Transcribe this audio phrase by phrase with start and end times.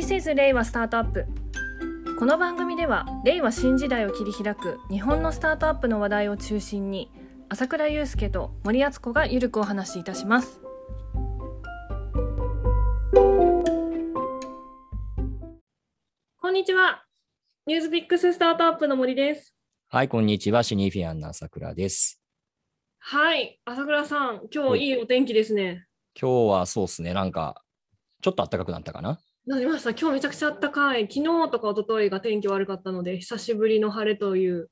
[0.00, 1.26] This is 令和スタートアップ。
[2.18, 7.12] この番組では令和新時代を切り開く日本のスタートアップの話題を中心に
[7.50, 10.62] 朝倉祐介と森敦子がゆるくお話しいたします。
[16.38, 17.04] こんにちは。
[17.66, 19.54] ニュースピックススタートアップの森です。
[19.88, 20.62] はい、こんにちは。
[20.62, 22.22] シニフィアンな朝倉です。
[23.00, 23.60] はい。
[23.66, 24.88] 朝倉さん今日い。
[24.92, 25.84] いお天気ですね。
[26.18, 27.62] 今日はそうですね、なんか、
[28.22, 29.20] ちょっと暖かくなったかな？
[29.50, 34.70] なりました今日めちゃくちゃ暖かい昨日とか一昨日が天気悪かったので久しぶりの晴れという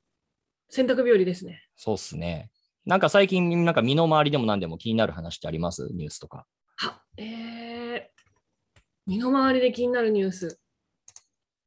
[0.69, 2.49] 洗濯日和ですねそうっすね。
[2.85, 5.89] なんか最近、なんか身の回りでも何でも気になる話ってあります？
[5.93, 6.45] ニュースとか。
[6.77, 10.61] はえー、身の回りで気になるニュース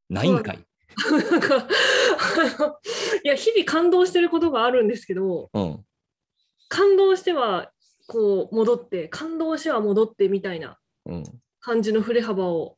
[0.09, 0.59] ないんかい。
[1.31, 1.67] なんか
[3.23, 5.85] いや日々感動してることがあるんですけどうん。
[6.67, 7.69] 感動しては
[8.07, 11.23] こう戻って感動しては戻ってみたいなうん。
[11.59, 12.77] 感じの振れ幅を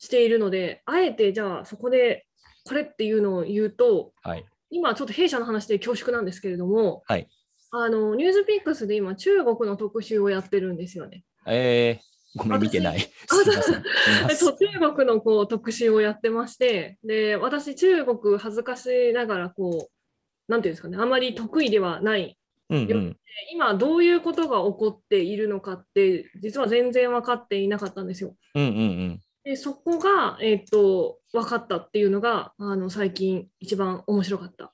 [0.00, 2.26] しているのであえてじゃあそこで
[2.64, 4.44] これっていうのを言うとはい。
[4.72, 7.28] 今ちょっと弊社の話で恐縮なんですけれども、はい
[7.72, 11.22] あのニュースピックスで今中国の特集をやってるんですよね。
[11.46, 12.98] えー、ごめん、見てない。
[14.34, 22.36] そう中国のこう特集をやってましてで私中国恥ずかしながらこうなんていうんですかねあまり得意ではない
[22.70, 23.16] うんうん。
[23.52, 28.34] 今どういうことが起こっているのかって実は全然分かっていなかったんですよ。
[28.56, 29.20] うんうんうん。
[29.44, 34.72] でそこが、えっと分かったっていうのがあの最近一番面白かった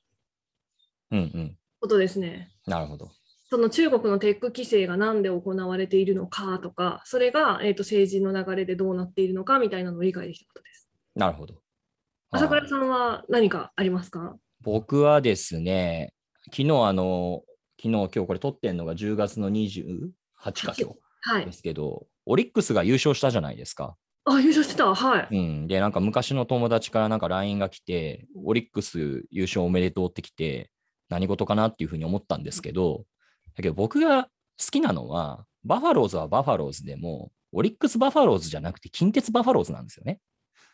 [1.11, 1.57] うんうん。
[1.81, 2.51] ことですね。
[2.67, 3.11] なるほど。
[3.49, 10.89] その中国のテック規制が何で行われているのかとか、それが、えー、と政治の流れでどうなっているのかみたいなのを理解できたことです。
[11.15, 11.63] なるほど。
[12.31, 14.37] 朝倉さんは何かありますか？
[14.63, 16.13] 僕はですね、
[16.47, 17.43] 昨日あの、
[17.81, 20.11] 昨日、今日これ撮ってんのが10月の28
[20.43, 21.53] か今で。
[21.53, 23.97] すけど、オリックスが優勝したじゃないですか。
[24.29, 24.93] あ、優勝してた。
[24.93, 25.29] はい。
[25.31, 30.71] うん、で、なんか昔の友達からなんか LINE が来て、オリックス優勝おめでとうってきて、
[31.09, 33.05] 何事かなっていうふうに思ったんですけど、
[33.57, 34.29] だけど僕が好
[34.73, 40.19] きなのは、バファローズはバファローズでも、オリックスバファローズじゃなくて、近鉄バファローズなんですよね。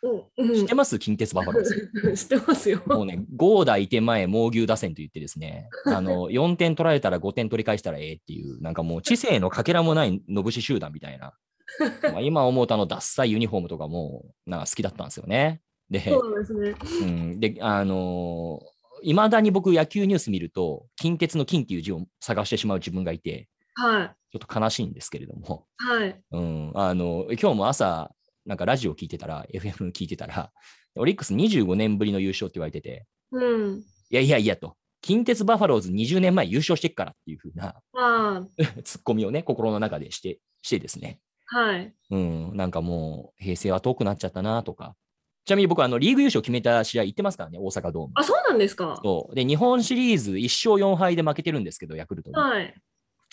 [0.02, 0.98] うんうん知ってます？
[0.98, 1.90] 近鉄バファローズ。
[2.16, 2.82] 知ってますよ。
[2.86, 11.34] もうね、ゴーダいて前、猛牛打線と言ってですね、あの、 4点取られたら5点取り返したらええっていう、なんかもう知性のかけらもないのぶし集団みたいな。
[12.12, 15.60] まあ今思うとあの、ダッサいユニフォームとかも、なんか好きだったんですよね。
[15.90, 16.74] で、そうですね。
[17.02, 18.60] うん、で、あの
[19.02, 24.16] いまだに僕、野球ニュース見ると、近鉄の金っていう字を探してしまう自分がいて、はい。
[24.32, 26.20] ちょっと悲しいんですけれども、はい。
[26.30, 28.10] うん、あの今日も朝、
[28.46, 30.50] なんかラジオ聞いてたら、FM 聞いてたら、
[30.94, 33.78] オリックス25年ぶりの優勝って言われてて、うん。
[33.78, 38.46] いやいやいやと、近鉄バファローズ20年前優勝してっからっていう風なあ
[38.84, 41.94] ツッコミをね、心の中でして、してですね、あ、はい。
[42.10, 44.96] うん、なんかもう、平成は遠くなっちゃったなとか、
[45.44, 48.12] ちなみに僕、あのリーグ優勝決めた試合行ってますからね、大阪ドーム。
[48.14, 48.98] あ、そうなんですか。
[49.02, 52.36] そうで、日本シリーズ1勝4敗で負けてるんですけど、ヤクルトに。
[52.36, 52.74] はい。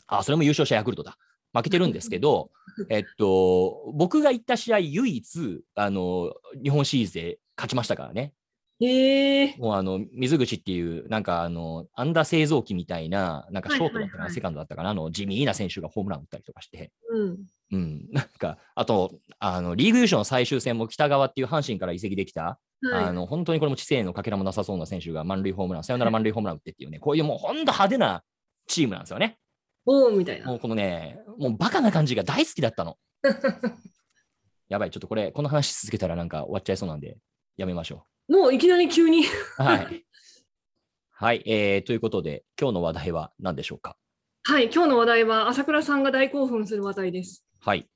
[0.07, 1.18] あ、それも優勝したヤクルトだ。
[1.53, 2.52] 負けてるんですけど、
[2.90, 8.34] えっと、僕が行った試合、唯一、あの、日本シリーズで勝ちましたからね。
[8.81, 17.38] へえもうあの、水口っていう、なんかあの、アンダー製造機みたいな、なんかショートだったかな、セカンドだったかな、あの、地味な選手がホームラン打ったりとかして、うん。
[17.72, 23.03] うん、なんか、あと、あの、リーグ優勝の最終戦も北川っていう阪神から移籍できた、はい。
[23.06, 28.24] あの、本当にこれも知性のかけらもなさそうな選手が満塁ホームラン、サヨナラ満塁ホームラン打ってっていうね、こういうもう本当派手な
[28.68, 29.38] チームなんですよね。
[29.85, 30.47] おーみたいな。
[30.47, 32.97] もうこのね、もうバカな感じが大好きだったの。
[34.69, 37.18] やばい、ちょっとこれ、この話続けたらなんか終わっちゃいそうなんで、
[37.57, 39.24] やめましょもういきなり急に。
[39.25, 39.63] う。
[39.63, 40.06] はい。
[41.12, 43.97] はい、えー、ということで、今日の話題は何でしょうか？
[44.44, 44.69] はい。
[44.74, 47.44] 今日の話題は朝倉さんが大興奮する話題です。
[47.61, 47.87] はい。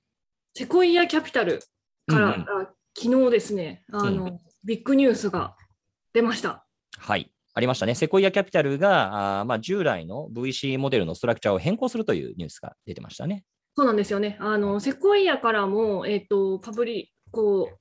[0.54, 1.60] セコイアキャピタル
[2.08, 2.46] から、うん
[2.96, 5.56] 昨日ですね、あの、ビッグニュースが
[6.14, 6.64] 出ました。
[6.98, 7.32] はい。
[7.56, 7.96] ありましたね。
[7.96, 13.44] セコイアキャピタルが、あーまあ、従来の VC モデルのストラクチャーを変更するというニュースが出てましたね。
[13.76, 14.38] そうなんですよね。
[14.40, 17.78] あの、セコイアからも、えっ、と、パブリ、こう、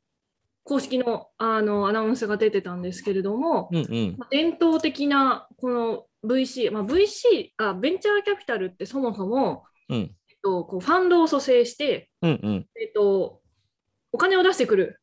[0.64, 4.14] 公式のあのアナウンスが出てたんですけれども、うんうん。
[4.16, 10.14] まあ伝統的なこの VC、まあ、VC あ、ベンチャーキャピタルってそもそも、うん。
[10.42, 12.66] と、こうファンドを蘇生して、うんうん。
[12.80, 13.40] えっと、
[14.12, 15.00] お金を出してくる、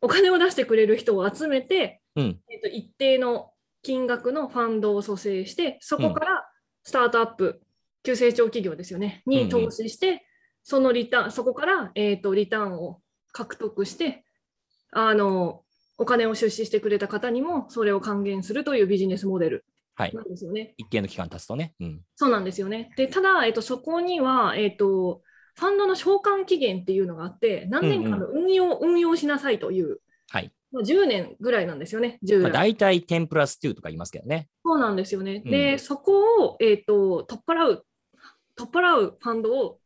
[0.00, 2.40] お金を出してくれる人を集めて、うん。
[2.50, 3.52] えっと、一定の
[3.82, 6.46] 金額のファンドを蘇生して、そこから
[6.84, 7.60] スタートアップ、
[8.02, 10.26] 急成長企業ですよね、うんうんに投資して、
[10.64, 13.00] そのリターン、そこから、えっとリターンを
[13.32, 14.24] 獲得して、
[14.90, 15.62] あの、
[15.98, 20.22] お金を出資してくれた方にもそれを還元するというビジネスモデルはいな。
[20.22, 20.74] んですよね。
[20.76, 21.74] 一定の期間経つとね。
[21.80, 22.00] うん。
[22.16, 22.90] そうなんですよね。
[22.96, 25.22] で、ただ、えっと、そこには、えっと、
[25.54, 29.98] ファンドの償還期限っていうのがあって、何年間の運用、運用しなさいという、
[30.30, 30.52] はい。
[30.72, 32.52] まあ、10年ぐらいなんですよね、10まあ、年。
[32.52, 34.48] 大体10プラス2とか言いますけどね。
[34.64, 35.42] そうなんですよね。
[35.44, 37.86] うんで、そこを、えー、と取っ払う、
[38.56, 39.78] 取っ払うファンドを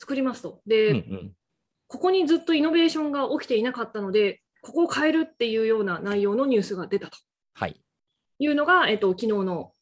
[0.00, 0.60] 作りますと。
[0.66, 1.32] で、うんうん。
[1.86, 7.18] ここにずっとイノベーションが起きていなかったので、ここを変えるっていうような内容のニュースが出たと
[7.54, 7.81] はい。
[8.42, 9.72] いうのが、えっと昨日の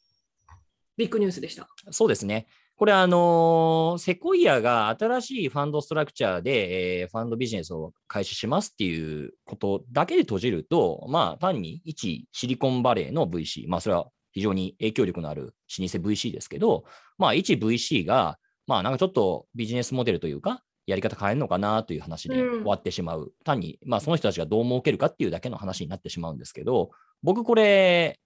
[0.96, 1.68] ビッグニュースでした。
[1.90, 2.46] そうですね。
[2.76, 15.42] これ、あのーセコイアが新しいファンドストラクチャーで、えーファンドビジネスを開始しますっていうことだけで閉じると、まあ、単に一シリコンバレーの VC、まあ、それは非常に影響力のある
[15.78, 16.84] 老舗 VC ですけど、
[17.18, 23.32] まあ、一 VC が、まあ、なんかちょっとビジネスモデルというか、やり方変えるのかなという話でうん終わってしまう。
[23.44, 26.90] 単に、まあ、その人たちがどう儲けるかっていうだけの話になってしまうんですけど、
[27.22, 28.18] 僕、これ、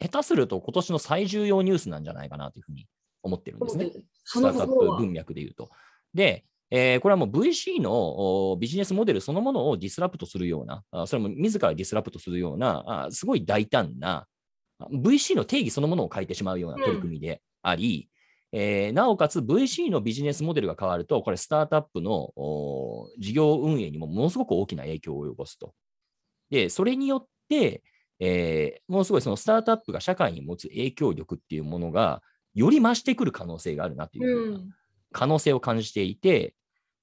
[0.00, 2.86] 下手すると今年の最重要ニュースなんじゃないかなというふうに
[3.22, 3.90] 思ってるんですね。
[4.24, 5.70] スタートアップ文脈で言うと。
[6.12, 14.26] で、えーこれはもう VC のおビジネスモデルそのものを disrupt するような、あそれも自ら disrupt するような、あすごい大胆な、
[14.78, 18.08] あ VC の定義そのものを変えてしまうような取り組みであり、
[18.52, 25.74] えーなおかつ VC のビジネスモデルが変わると、これスタートアップのお事業運営にもものすごく大きな影響を及ぼすと。
[26.50, 27.82] で、それによって、
[28.20, 32.22] えーものすごいそのスタートアップが社会に持つ影響力っていうものが、
[32.54, 34.54] より増してくる可能性があるなというふう
[35.12, 36.54] 可能性を感じていて、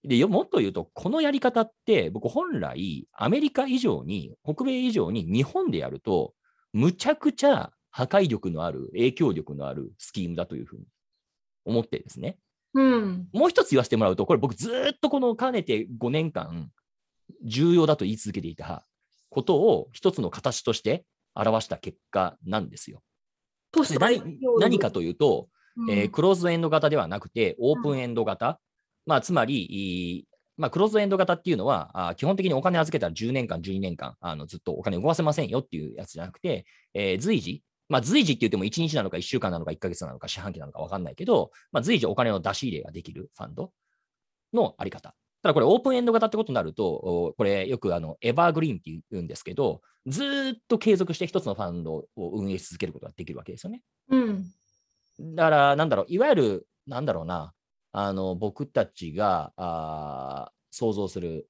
[0.04, 6.34] でよもっと言うと、このやり方って、僕、本来、アメリカ以上に、北米以上に日本でやると、
[6.74, 10.86] むちゃくちゃ破壊力のある、影響力のあるスキームだというふうに
[11.66, 12.38] 思ってですね。
[12.74, 16.72] うんもう一つ言わせてもらうと、これ僕ずーっとこのかねて5年間、
[17.44, 18.86] 重要だと言い続けていた
[19.32, 23.02] ことを一つの形として表した結果なんですよ。
[23.98, 24.22] 何
[24.60, 25.48] 何かというと、
[25.90, 28.60] えークローズドエンド型ではなくて、オープンエンド型。
[29.06, 43.72] まあ、つまり、いまあ、クローズドエンド型っていうのは、あ基本的にお金預けたら10年間、12年間、あのずっとお金動かせませんよっていうやつじゃなくて、えー随時、まあ、随時って言っても1日なのか1週間なのか1ヶ月なのか四半期なのか分かんないけど、まあ、随時お金の出し入れができるファンド
[44.54, 45.16] のあり方。
[45.44, 53.82] ただこれオープンエンド型ってことになると、おこれよくあのエバーグリーンって言うんですけど、ずーっと継続して一つのファンドを運営し続けることができるわけですよね。
[54.10, 54.46] うん
[55.20, 57.54] だから、なんだろう、いわゆる、なんだろうな、
[57.92, 61.48] あの僕たちがあー想像する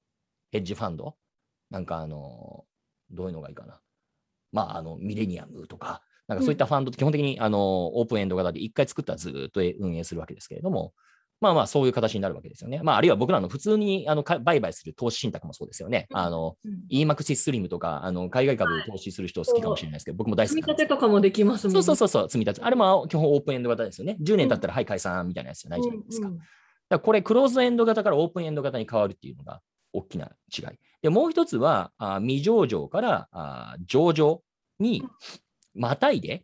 [0.52, 1.16] ヘッジファンド、
[1.70, 2.66] なんかあの、
[3.12, 3.80] どういうのがいいかな。
[4.52, 10.94] まあ、あの、ミレニアムとか、なんかそういったファンドって基本的に、あのオープンエンド型で一回作ったらずーっと運営するわけですけれども、
[11.42, 12.82] まあまあ、そういう形になるわけですよね。
[12.84, 16.08] まあ、あるいは僕らの普通にあのか売買する投資信託もそうですよね。
[16.12, 22.66] うんあの、うん EMAX スリムとか、あの海外株投資する人好きかもしれないですけど、僕も大好き積み立てとかもできますもんそうそうそうそう、積み立て。
[22.66, 24.18] あれも基本オープンエンド型ですよね。
[24.22, 26.28] 10年経ったら、はい、解散みたいなやつじゃないじゃないですか。
[26.28, 26.40] うん
[26.92, 29.62] だからこれ、クローズドエンド型からオープンエンド型に変わるっていうのが
[29.94, 30.66] 大きな違い。
[31.02, 34.44] で、もう一つは、あ未上場からあ上場
[34.78, 35.02] に
[35.74, 36.44] またいで、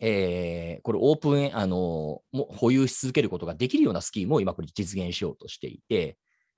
[0.00, 6.16] えーこれオープンあのも保有し続けることができるようなスキームを今これ実現しようとしていて、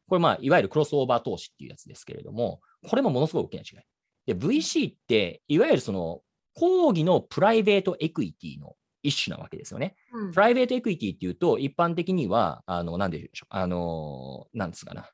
[0.09, 4.35] これまあ、いわゆるクロスオーバー投資っていうやつですけれども、これもものすごい大きな違い。
[4.35, 6.21] で、VC って、いわゆるその、
[6.55, 9.95] 講義のプライベートエクイティの一種なわけですよね。
[10.13, 15.09] うんプライベートエクイティっていうと、一般的には、あの、なんでしょう、あの、なんですかな。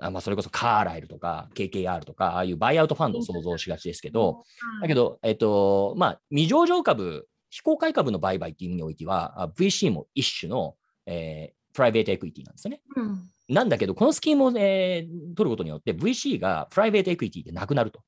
[0.00, 4.44] あまあ、それこそカーライルとか KKR とか、ああいうバイアウトファンドを想像しがちですけど、
[4.80, 10.76] だけど、えっと、まあ、未上場株、非公開株の売買っていう意味においては、あ VC も一種の、
[11.06, 12.80] えープライベートエクイティなんですよね。
[12.96, 18.00] うんなんだけど、このスキームを、えー取ることによって VC がプライベートエクイティでなくなると。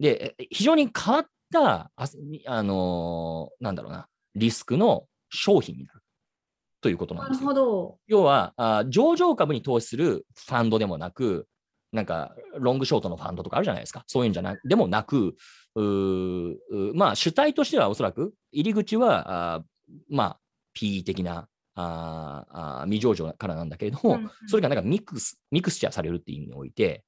[0.00, 2.08] で、え非常に変わった、あ
[2.46, 6.00] あのーなんだろうな、リスクの商品になる
[6.80, 7.48] ということななんるですよ。
[7.48, 7.98] ほど。
[8.06, 11.46] 要はあ、上場株に投資するファンドでもなく、
[11.92, 14.04] なんか、ロングショートのファンドとかあるじゃないですか。
[14.06, 15.36] そういうんじゃなでもなく、
[16.94, 19.64] まあ、主体としてはおそらく、入り口は、
[20.08, 20.40] まあ、
[20.74, 27.04] PE 的なあーあー未上場からなんだけれども、うんうんそれがなんかミックス、ミクスチャーされるっていう意味において、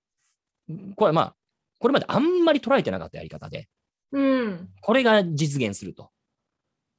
[0.97, 1.35] これはまあ、
[1.79, 3.69] これまであんまり捉えてなかったやり方で、
[4.13, 4.69] うん。
[4.81, 6.11] これが実現すると。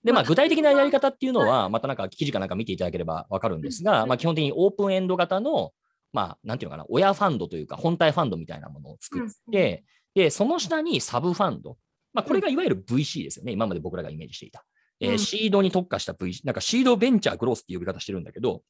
[0.04, 5.72] で、まあ、まあ具体的なやり方っていうのは、またなんか記事かなんか見ていただければわかるんですが、うんまあ、基本的にオープンエンド型の、
[6.13, 9.84] まあ、なんていうのかな、親ファンドというか、本体ファンドみたいなものを作って、
[10.15, 11.77] で、その下にサブファンド。
[12.13, 13.51] まあ、これがいわゆる VC ですよね。
[13.51, 14.65] 今まで僕らがイメージしていた。
[15.00, 18.62] えーうんシードに特化した VC、なんかシードベンチャーグロースっていう呼び方してるんだけど、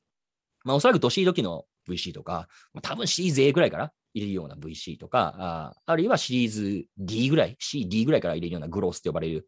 [0.64, 9.48] まあ、おそらくドシード機の VC とか、まあ、多分シリーズ A ぐらいから入れるような VC とか、ああるいはシリーズ D ぐらい、C、D ぐらいから入れるようなグロースって呼ばれる、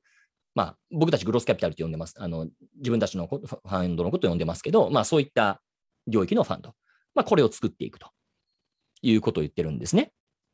[0.56, 2.16] まあ、僕たちグロースキャピタルって呼んでます。
[2.18, 2.48] あの
[2.78, 5.62] 自分たちのこファンドのことを呼んでますけど、まあ、そういった
[6.08, 6.74] 領域のファンド。
[7.16, 8.10] まあ、これを作っていくと
[9.02, 10.12] いうことを言ってるんですね。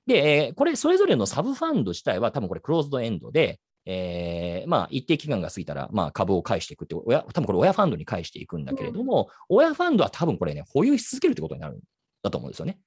[0.10, 11.80] で、えーこれ、それぞれのサブファンド自体は多分これクローズドエンドで、えーまあ、一定期間が過ぎたら、まあ、株を返していくって、親多分これ親ファンドに返していくんだけれども、親ファンドは多分これね、保有し続けるってことになるん
[12.24, 12.80] だと思うんですよね。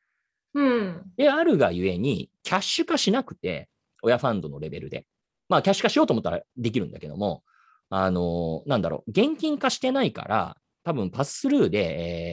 [0.55, 1.03] うん。
[1.17, 3.69] で、あるがゆえに、キャッシュ化しなくて、
[4.03, 5.07] 親ファンドのレベルで。
[5.49, 7.45] まあ、キャッシュ化しようと思ったらできるんだけども、
[7.89, 11.79] あの、なんだろう、現金化してないから、多分パススルーで、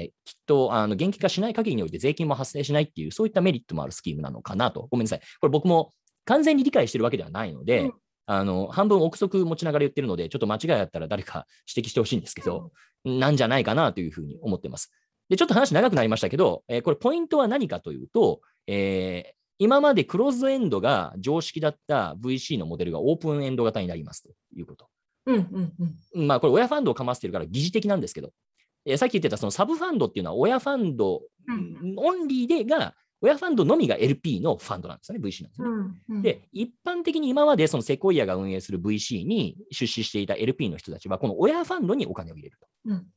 [0.01, 4.87] えーきっと、あの、現金化しない限りにおいて税金も発生しないっていう、そういったメリットもあるスキームなのかなと。
[4.89, 5.21] ごめんなさい。
[5.39, 5.93] これ僕も
[6.25, 7.93] 完全に理解してるわけではないので、うん
[8.31, 12.71] あの、半分憶測持ちながら言ってるので、ちょっと間違いあったら誰か指摘してほしいんですけど、
[13.03, 14.91] なんじゃないかなというふうに思ってます。
[15.29, 24.87] で、ちょっと話長くなりましたけど、えーこれポイントは何かというと、えー今までクローズドエンドが常識だった VC のモデルがオープンエンド型になりますということ。
[25.25, 25.73] うんうん
[26.15, 26.27] うん。
[26.27, 28.31] まあ、これ親ファンドをかませてるから疑似的なんですけど、
[28.85, 36.01] えーさっき言ってたそのサブファンドっていうのは親ファンドうんオンリーでが、親ファンドのみが LP のファンドなんですよね、VC なんですよね。
[36.09, 42.67] うんうん、で、一般的に今までその Sequoia が運営する VC に出資していた LP の人たちは、この親ファンドにお金を入れると。
[42.85, 43.07] うん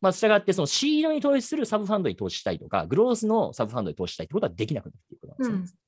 [0.00, 5.78] まあ、したがって、そのシードに投資するサブファンドに投資したいとか、グロースのサブファンドに投資したいってことはできなくなるっていうことなんですね。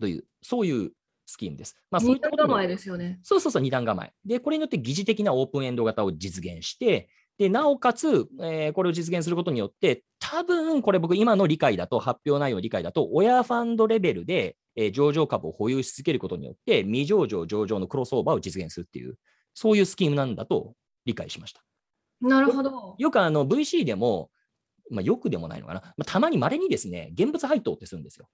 [0.00, 0.92] という、そういう
[1.28, 1.76] スキームです。
[1.90, 3.20] まあ、そうい二段構えですよね。
[3.22, 4.12] そうそうそう、二段構え。
[4.24, 19.16] で、これによって疑似的なオープンエンド型を実現して、で、なおかつ、えーこれを実現することによって、多分、これ僕今の理解だと、発表内容の理解だと、親ファンドレベルで、えー上場株を保有し続けることによって、未上場、上場のクロスオーバーを実現するっていう、
[19.52, 20.72] そういうスキームなんだと
[21.04, 21.62] 理解しました。
[22.22, 22.96] なるほど。
[22.98, 24.30] よくあの VC でも、
[24.90, 28.28] まあ、よくでもないのかな、まあ、たまに稀にですね、現物配当ってするんですよ。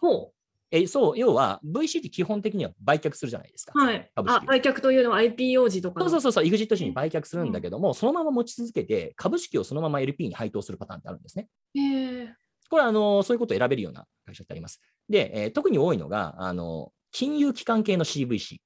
[0.00, 0.32] ほ
[0.70, 3.72] えそう、要は VC って基本的には売却するじゃないですか。
[3.74, 3.78] う。
[3.78, 4.10] はい。
[4.14, 6.08] 株式あ、売却というのは IPO 時とかの。
[6.08, 11.48] そうそうそう EXIT 時に売却するんだけども、そのまま持ち続けて、株式をそのまま LP に配当するパターンってあるんですね。
[11.74, 12.34] へえ。
[12.68, 14.80] これはあのそういうことを選べるような会社ってあります。
[15.08, 18.58] で、えー特に多いのがあの、金融機関系の CVC。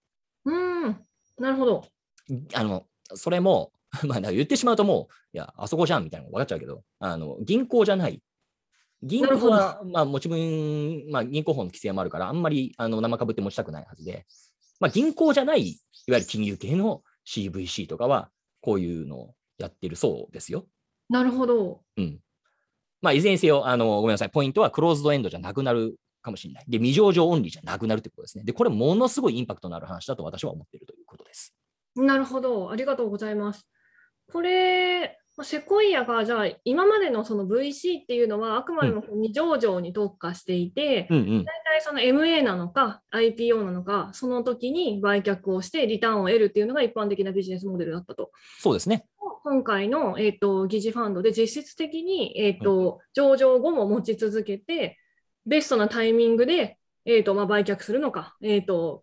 [0.44, 0.96] うん。
[1.38, 1.84] なるほど。
[2.52, 2.84] あの
[3.14, 3.73] それも、
[4.04, 8.20] まあ、言ってしまうともう、いや、あそこじゃんみたいなの分かっちゃうけど、あの銀行じゃない。
[9.04, 14.26] 銀行は、まあ、持ち分、まあ、銀行法の規制もあるから、あんまりあの生株って持ちたくないはずで、
[14.80, 15.76] まあ、銀行じゃない、い
[16.11, 18.30] わゆる金融系の CVC とかは、
[18.61, 20.66] こういうのをやってるそうですよ。
[21.11, 21.82] なるほど。
[21.99, 22.18] うん。
[23.02, 26.64] まあ、いずれにせよ、あの、ごめんなさい、ポイントはクローズドエンドじゃなくなるかもしれない。
[26.66, 28.44] で、未上場オンリーじゃなくなるってことですね。
[28.44, 31.54] で、これ、ものすごいインパクトのある話だと私は思っているということです。
[31.94, 32.70] なるほど。
[32.70, 33.66] ありがとうございます。
[34.32, 41.45] これ、まあセコイアがじゃあ今までのその VC っていうのはあくまでも未上場に特化していて、うんうん。
[41.45, 48.31] 大体その MA なのか IPO なのか、その時に売却をしてリターンを得るっていうのが一般的なビジネスモデルだったと。
[48.61, 49.07] そうですね。
[49.43, 54.99] 今回の、えー、と疑似ファンドで実質的に、えーと上場後も持ち続けて、
[55.47, 59.03] ベストなタイミングで、えーとまあ、売却するのか、えー、と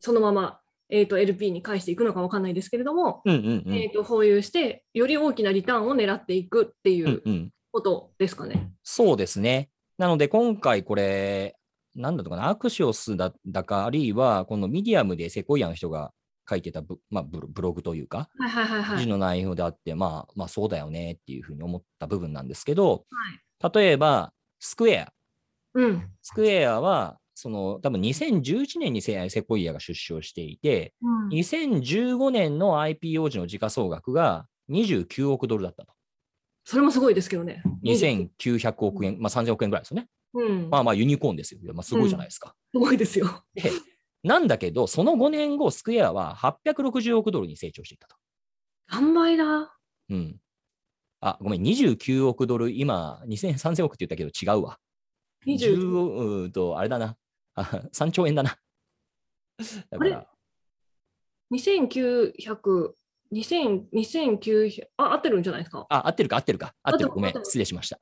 [0.00, 3.74] そのまま、えー、と LP に返していくのか分かんないですけれども、うんうんうん。
[3.74, 8.72] えー、と保有して、より大きなリターンを狙っていくっていうんううん、ことですかね。
[8.82, 9.70] そうですね。
[9.98, 11.56] なので、今回これ、
[11.94, 16.12] なんだったかな、アクシオスだだか、あるいはこのミディアムでセコイアの人が
[16.48, 18.96] 書いてたブ,、まあ、ブロブログというか、はいはいはいはい。
[18.98, 23.04] 記事の内容であって、まあ、まあ、そうだよねっていうふうに思った部分なんですけど、
[23.74, 25.12] 例えば、スクエア。
[25.74, 35.92] うんスクエアは、その多分2011年にセセコイアが出資をしていて、うん2015年の IPO 時の時価総額が29億ドルだったと。
[36.64, 37.62] それもすごいですけどね。
[37.84, 40.08] 2900億円、まあ、3000億円ぐらいですよね。
[40.34, 41.60] うん、まあまあユニコーンですよ。
[41.74, 42.54] まあ、すごいじゃないですか。
[42.72, 43.44] すごいですよ。
[43.54, 43.70] で、
[44.24, 48.16] なんだけど、その5年後、スクエアは860億ドルに成長していったと。
[48.88, 49.76] 何倍だ
[50.10, 50.40] うん。
[51.20, 54.78] あ、ごめん、29億ドル、今、2000、3000億って言ったけど違うわ。
[55.46, 57.16] 20 10うーんと、あれだな。
[57.60, 58.56] あ3兆円だな。
[59.90, 60.26] だから、
[61.52, 62.92] 2900、
[63.32, 65.86] 2000 2900、あ、合ってるんじゃないですか？
[65.88, 66.74] あ、合ってるか、合ってるか？
[66.82, 67.10] 合ってる。
[67.10, 67.98] ごめん失礼しました。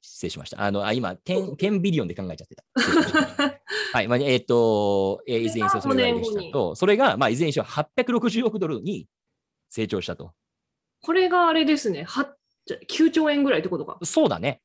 [0.00, 0.62] 失礼しました。
[0.62, 2.64] あの、あ今10、10ビリオンで考えちゃってた。
[3.92, 9.08] はい、まあ、えっ、と、えーいずれにせよそれぐらいでしたと、それが、まあ、いずれにしろ860億ドルに
[9.70, 10.32] 成長したと。
[11.00, 12.34] これがあれですね、は
[12.66, 13.98] じゃ9兆円ぐらいってことか。
[14.04, 14.60] そうだね。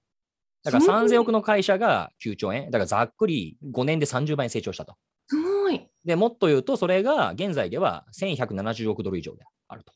[0.63, 2.65] だからすごい3000億の会社が9兆円。
[2.65, 4.95] だからざっくり5年で30倍に成長したと。
[5.27, 5.87] すごい。
[6.03, 9.93] で、もっと言うと、それが現在では1170億ドル以上であると。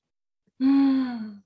[0.59, 1.43] うん。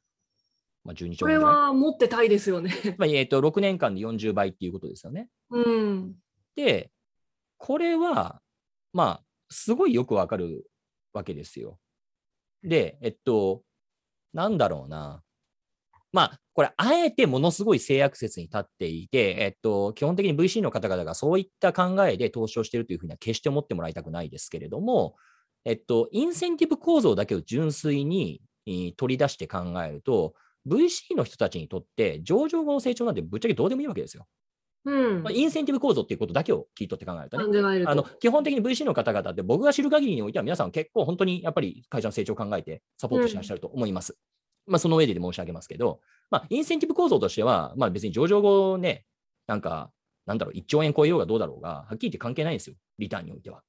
[0.84, 1.56] まあ、12兆これ円ぐらい。
[1.56, 2.74] は持ってたいですよね。
[2.98, 5.30] まあえっと6年間で40倍っていうことですよね。
[5.50, 6.16] うん。
[6.56, 6.92] で、
[7.58, 8.42] これは、
[8.94, 10.70] まあ、すごいよくわかる
[11.14, 11.80] わけですよ。
[12.64, 13.64] で、えっと、
[14.34, 15.24] なんだろうな。
[16.18, 25.16] まあ、これ、あえてものすごい制約説に立っていて、えっと、基本的に VC の方々がそういった考えで投資をしているというふうには決して思ってもらいたくないですけれども、
[25.64, 28.42] えっと、インセンティブ構造だけを純粋に
[28.98, 30.34] 取り出して考えると、
[30.68, 34.26] VC の人たちにとって上場後の成長なんてぶっちゃけどうでもいいわけですよ。
[34.86, 37.86] うんまあ、インセンティブ構造っていうことだけを聞い取って考えるとね。
[37.86, 44.18] あの基本的に VC の方々って僕が知る限りにおいては皆さん結構本当にやっぱり会社の成長を考えてサポートしてらっしゃると思います。
[44.68, 49.06] まあその上で申し上げますけど、まあインセンティブ構造としては、まあ別に上場後ね、
[49.48, 49.92] なんか、
[50.26, 53.64] なんだろう、1兆円超えようがどうだろうが、はっきり言って関係ないんですよ、リターンにおいては。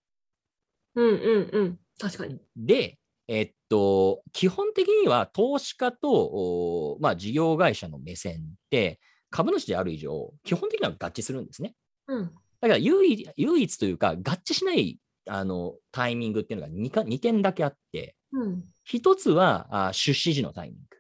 [0.97, 1.79] うんうんうん。
[1.99, 2.41] 確かに。
[2.57, 8.41] で、えっと、基本的には投資家と、おまあ、事業会社の目線っ
[8.71, 8.99] て、
[9.31, 11.75] 株主である以上、基本的には合致するんですね。
[12.09, 12.25] うん。
[12.61, 18.65] だから唯一唯一というか、合致しないあのタイミングっていうのが 2, か2点だけあって、うん。
[18.91, 20.97] 1つはあ出資時のタイミング。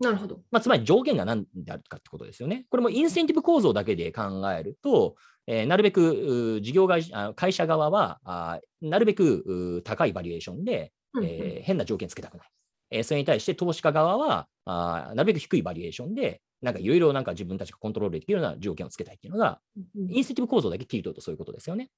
[0.00, 0.40] なるほど。
[0.50, 2.66] まあ、つまり上限が何であるかってことですよね。
[2.68, 5.16] これもインセンティブ構造だけで考えると、
[5.46, 7.04] えーなるべくう事業会
[7.36, 12.48] 会社側はあなるべくう高いバリエーションで、うんうんえー変な条件つけたくない。
[12.90, 19.60] えーそれに対して投資家側はあなるべく低いバリエーションで、なんかいろいろなんか自分たちがコントロールできるような条件をつけたいっていうのが、
[19.96, 21.90] うんインセンティブ構造だけ切り取るとそういうことですよね。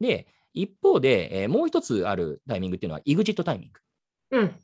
[0.00, 3.80] で、一方で、えーもう一つあるタイミングっていうのは、イグジットタイミング。
[4.30, 4.54] うん。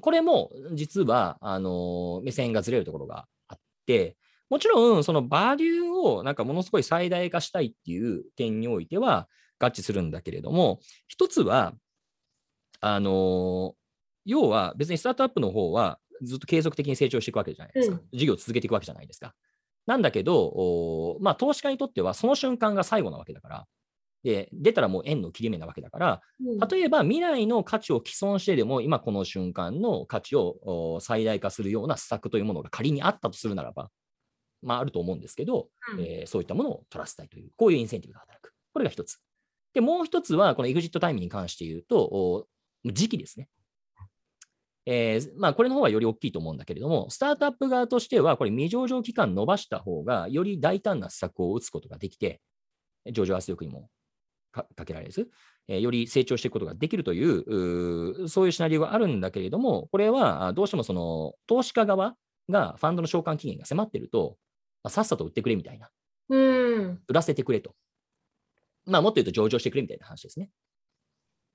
[0.00, 4.16] これも実はあの目線がずれるところがあって、
[4.50, 11.74] もちろんそのバリューをなんかものすごい最大化したいっていう点においては合致するんだけれども、一つは、
[12.80, 13.74] あの
[14.24, 17.96] 要は別にスタートアップの方はずっと継続的に成長していくわけじゃないですか。
[17.96, 19.34] うん事業を続けていくわけじゃないですか。
[19.86, 23.66] なんだけど、おまあ、投資家にとってはその瞬間が最後なわけだから、
[24.24, 33.90] で出たらもう円の切り目なわけだから、うん例えば未来の価値を既存してでも、今この瞬間の価値をお最大化するような施策というものが仮にあったとするならば、
[34.62, 38.52] まああると思うんですけど、うんえーそういったものを取らせたいという、こういうインセンティブが働く。
[38.72, 39.18] これが一つ。
[39.72, 42.46] で、もう一つは、このエグジットタイムに関して言うと、お
[42.84, 43.48] 時期ですね。
[44.86, 52.40] えーまあ、これの方がより大きいと思うんだけれども、スタートアップ側としては、これ未上場期間伸ばした方が、より大胆な施策を打つことができて、
[53.12, 53.90] 上場圧力にも
[54.52, 55.28] かかけられず、
[55.68, 62.16] えーより成長していくことができるという、そういうシナリオがあるんだけれども、これはあどうしてもその投資家側
[62.48, 64.36] がファンドの償還期限が迫っていると、
[64.82, 65.90] まあさっさと売ってくれみたいな、
[66.30, 67.00] うん。
[67.08, 67.74] 売らせてくれと。
[68.86, 70.46] まあ、もっと言うと上場してくれみたいな話ですね。
[70.46, 70.48] っ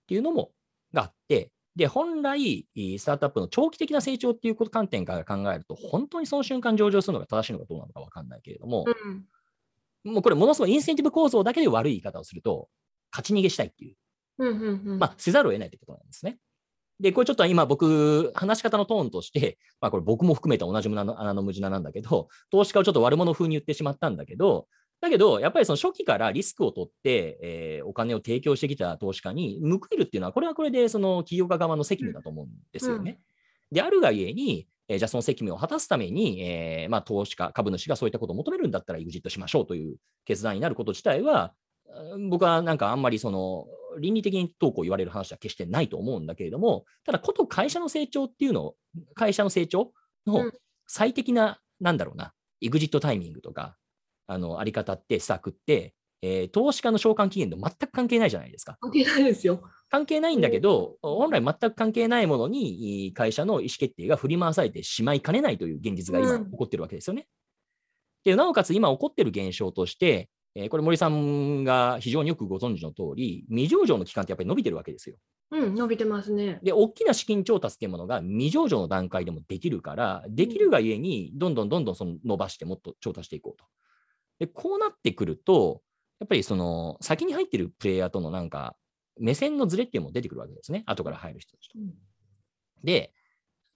[0.07, 0.51] ていうのも、
[0.93, 2.67] があって、で、本来、
[2.99, 8.85] スタートアップの長期的な成長っていうこと観点から考えると、本当にその瞬間上場するのが正しいのかどうなのか分かんないけれども、
[10.05, 10.13] うん。
[10.13, 12.69] もうこれ、ものすごいインセンティブ構造だけで悪い言い方をすると、
[13.13, 13.95] 勝ち逃げしたいっていう、
[14.39, 14.47] うん。
[14.47, 14.81] うん。
[14.85, 14.99] うん。
[14.99, 16.39] まあ、せざるを得ないってことなんですね。
[16.99, 24.67] で、これちょっと今僕、話し方のトーンとして、まあこれ僕も含めた同じ穴の穴の無地ななんだけど、投資家をちょっと悪者風に言ってしまったんだけど、
[25.01, 33.19] だけど、やっぱりその初期からリスクを取って、えーお金を提供してきた投資家に報いるっていうのは、これはこれでその企業家側の責務だと思うんですよね。
[33.71, 41.62] であるがゆえに、えーじゃあその責務を果たすために、えーまあ、投資家、株主がそういったことを求めるんだったら、EXIT しましょうという決断になること自体は、うん
[42.29, 43.65] 僕はなんかあんまりその
[43.99, 48.75] 倫理的にどうこう言われる話は決してないと思うんだけれども、ただ、こと会社の成長っていうのを、
[49.15, 49.91] 会社の成長
[50.25, 50.51] のうん
[50.85, 53.77] 最適な、なんだろうな、EXIT タイミングとか、
[54.27, 58.77] あのあり方って、施策って、えー投資家の償還期限と全く関係ないじゃないですか。
[58.81, 59.61] 関係ないですよ。
[59.89, 67.27] 関係ないんだけど、本来全く関係ないものに会社の意思決定が振り回されてしまいかねないという現実が今うん起こってるわけですよね。
[68.23, 75.17] でなおかつ今起こっている現象として、えーこれ森さんが非常によくご存知の通り、未上場の期間ってやっぱり伸びてるわけですよ。
[75.51, 75.75] うん。
[75.75, 76.59] 伸びてますね。
[76.63, 83.65] で、大きな資金調達っていうものが未上場の段階でもできるから、できるがゆえに、どんどんどんどんその伸ばしてもっと調達していこうと。
[84.39, 85.81] で、こうなってくると、
[86.19, 88.75] やっぱりその先に入ってるプレイヤーとのなんか、
[89.19, 90.83] 目線のズレっていうのも出てくるわけですね。
[90.85, 91.79] 後から入る人たちと。
[91.79, 91.93] うん
[92.83, 93.13] で、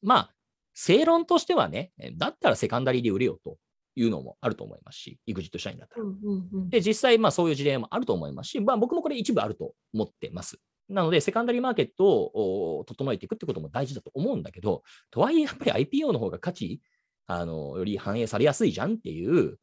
[0.01, 0.35] まあ、
[0.73, 3.57] 正論としてはね、だったらセカンダリーで売れよと
[3.97, 6.03] いうのもあると思いますし、EXIT 社員だったら。
[6.03, 6.19] うん。
[6.21, 6.49] うん。
[6.51, 6.69] うん。
[6.69, 10.59] で、実際、まあそういう事例もあると思いますし、まあ僕もこれ一部あると思ってます。
[10.89, 16.81] なので、セカンダリーマーケットをお整えていくってことも大事だと思うんだけど、とはいえやっぱり IPO の方が価値、
[17.25, 19.59] あの、より反映されやすいじゃんっていう、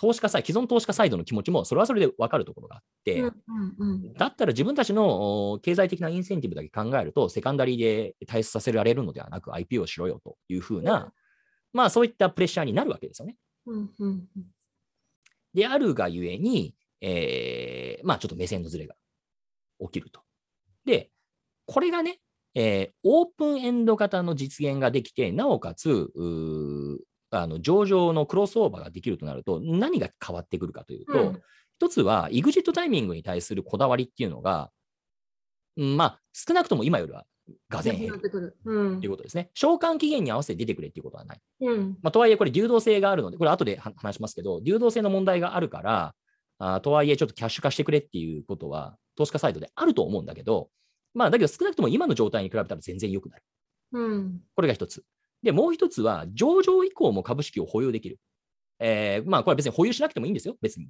[0.00, 3.34] 投資家サイ、既存投資家サイドの気持ちもそれはそれで分かるところがあって、うん。
[3.78, 4.12] うん。
[4.14, 11.12] だったら自分たちのお経済的なインセンティブだけ考えると、セカンダリーで退出させられるのではなく IPO しろよというふうな、
[11.74, 13.36] まあそういったプレッシャーになるわけですよね。
[13.66, 13.90] うん。
[13.98, 14.28] うん。
[15.54, 18.94] であるがゆえに、えーまあちょっと目線のずれが
[19.80, 20.20] 起きると。
[20.84, 21.10] で、
[21.66, 22.18] これがね、
[22.54, 26.10] えーオープンエンド型の実現ができて、なおかつ、
[27.30, 31.42] あの上場のクロスオーバーができるとなると、何が変わってくるかというと、うん
[31.80, 34.70] 一つは、イグジットタイミングに対するこだわりっていうのが、
[35.78, 37.24] うんまあ、少なくとも今よりは
[37.68, 38.56] がぜん減るなってくる。
[38.64, 39.50] うんということですね。
[39.56, 41.40] 償還期限に合わせて出てくれっていうことはない。
[41.60, 41.98] うん。
[42.02, 46.14] まあ、とはいえ、これ、流動性があるので、これ、後では話しますけど、流動性の問題があるから、
[46.58, 50.70] あーとはいえ、ちょっとキャッシュ化してくれっていうことは、投資家サイドであると思うんだけど、
[51.14, 53.42] まあ、だけど少なくとも今の状態に比べたら全然良くなる。
[53.92, 54.40] うん。
[54.54, 55.02] これが一つ。
[55.42, 58.18] で、もう一つは、上場以降も株式を保有できる。
[58.78, 60.88] えーまあ、これは別に保有しなくてもいいんですよ、別に。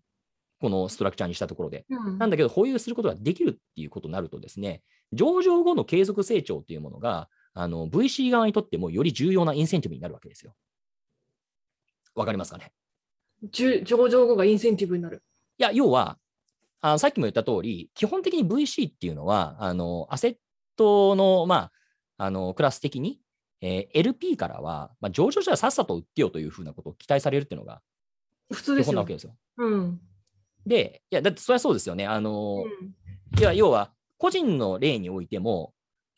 [0.60, 1.86] このストラクチャーにしたところで。
[1.88, 10.54] うんなんだけど、保有することができるっていうことになるとですね、上場後の継続成長っていうものが、あの VC 側にとってもより重要なインセンティブになるわけですよ。
[12.14, 12.72] わかりますかね？
[13.50, 15.22] 上場後がインセンティブになる。
[15.58, 16.18] いや、要は、
[16.82, 20.36] あさっきも言った通り、基本的に VC っていうのは、あのアセッ
[20.76, 21.70] トの,、ま
[22.18, 23.20] あ、あのクラス的に、
[23.60, 27.82] えー LP からは、まあ、上場したらさっさと売ってよというふうなことを期待されるっていうのが
[28.50, 29.36] 基普通ですよ本なわけですよ。
[29.58, 30.00] うん。
[30.66, 32.06] で、いや、だってそれはそうですよね。
[32.06, 32.94] あの、うん
[33.38, 35.72] いや、要は、個人の例においても、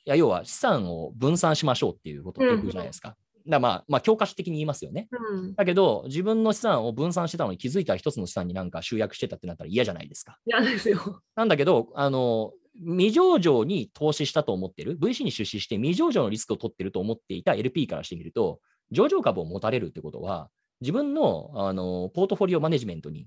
[0.05, 3.11] いや、要は資産を分散しましょうっていうことを言うじゃないですか。
[3.11, 5.09] だからまあ、まあ、教科書的に言いますよね。
[5.13, 5.55] うん。
[5.55, 10.39] だけど、自分の資産を分散してたのに気づいたら一つの資産になんか集約してたってなったら嫌じゃないですか。
[10.47, 11.23] 嫌ですよ。
[11.37, 20.49] なんだけど、あの、未上場に投資したと思ってる、VC に出資して未上場のリスクを取ってると思っていた LP からしてみると、上場株を持たれるってことは、
[20.81, 23.27] 自分のあのポートフォリオマネジメントに、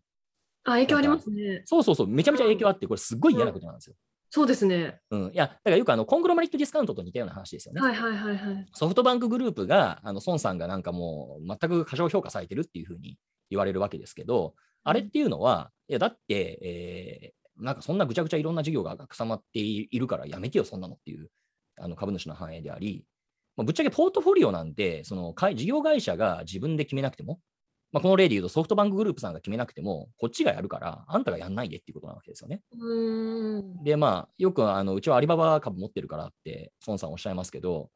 [0.65, 1.61] あ、影響ありますね。
[1.65, 3.95] そうそうそう、めちゃめちゃ影響あって、これすっごい嫌なことなんですよ。
[4.29, 4.99] そうですね。
[5.11, 7.81] うん、いや、だからよくあのコングロマリットディスカウントと似たような話ですよね。
[7.81, 8.67] はいはいはいはい。
[8.73, 13.17] ソフトバンクグループが、あの孫さんがなんかもう全く過小評価されてるっていうふうに
[13.49, 21.29] 言われるわけですけど、あれっていうのは、いや、だって、えーなんかそんなぐちゃぐちゃいろんな事業が挟まっているからやめてよ、そんなのっていう
[21.77, 23.05] あの株主の反映であり、
[23.55, 27.39] まあ、ぶっちゃけポートフォリオなんて、その会事業会社が自分で決めなくても、
[27.95, 32.61] まあ、この例で言うとソフトバンクグループさんが決めなくても、こっちがやるから、あんたがやんないでっていうことなわけですよね。
[33.85, 37.89] で、まあ、よくあのうちはアリババ株持ってるからって、孫さんおっしゃいますけど、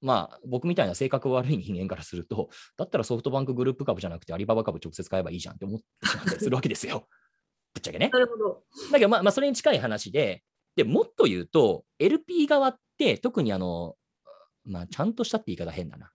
[0.00, 7.08] まあ、僕みたいな性格悪い人間からすると、だったらソフトバンクグループ株じゃなくて、アリババ株直接買えばいいじゃんって思ってしまったりするわけですよ。
[7.74, 8.08] ぶっちゃけね。
[8.12, 8.62] なるほど。
[8.92, 10.44] だけど、まあ、まあ、それに近い話で、
[10.76, 13.96] でもっと言うと、LP 側って、特にあの、
[14.64, 16.12] まあ、ちゃんとしたって言い方変だな。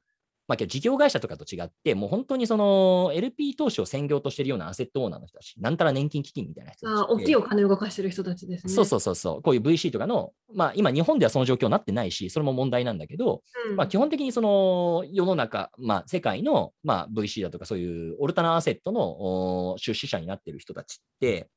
[0.48, 7.00] まあ、事業会社とかと違って、もう本当にその LP 投資を専業としているようなアセットオーナーの人たち、なんたら年金基金みたいな人たち。
[7.00, 8.74] あ、大きいお金を動かしてる人たちですね。
[8.74, 13.76] そうそうそうそう、こういう VC とかの、まあ、今、日本ではその状況になってないし、それも問題なんだけど、うん。
[13.76, 21.50] まあ、基本的にその世の中、まあ、世界の、まあ、VC だとか、そういうオルタナアセットのお出資者になっている人たちって、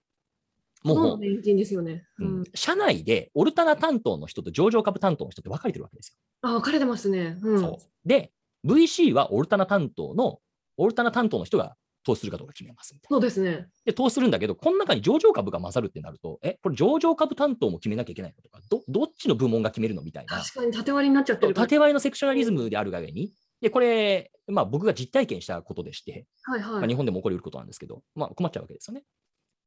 [0.85, 2.05] もう、もう年金ですよね。
[2.19, 2.45] ううんん。
[2.55, 7.37] 社内でオルタナ担当の人と上場株担当の人って分かれてるわけですあ、分かれてますね。
[7.43, 7.55] うよ。
[7.55, 7.61] ん。
[7.61, 8.33] そうで、
[8.67, 10.41] VC はオルタナ担当の、
[10.77, 13.15] オルタナ担当の人が投資するかどうか決めますみたいな。
[13.17, 13.69] そうですね。
[13.85, 21.55] で、投資するんだけど、この中に上場株が混ざるってなると、え、これ上場株担当も決めなきゃいけないのとか、どどっちの部門が決めるのみたいな、確かに縦割りになっちゃってる。
[21.55, 26.73] 縦割りのセクショナリズムであるがゆえに、で、これ、まあ僕が実体験したことでして、はいはい。
[26.73, 29.05] まあ日本でも起こりうることなんですけど、まあ困っちゃうわけですよね。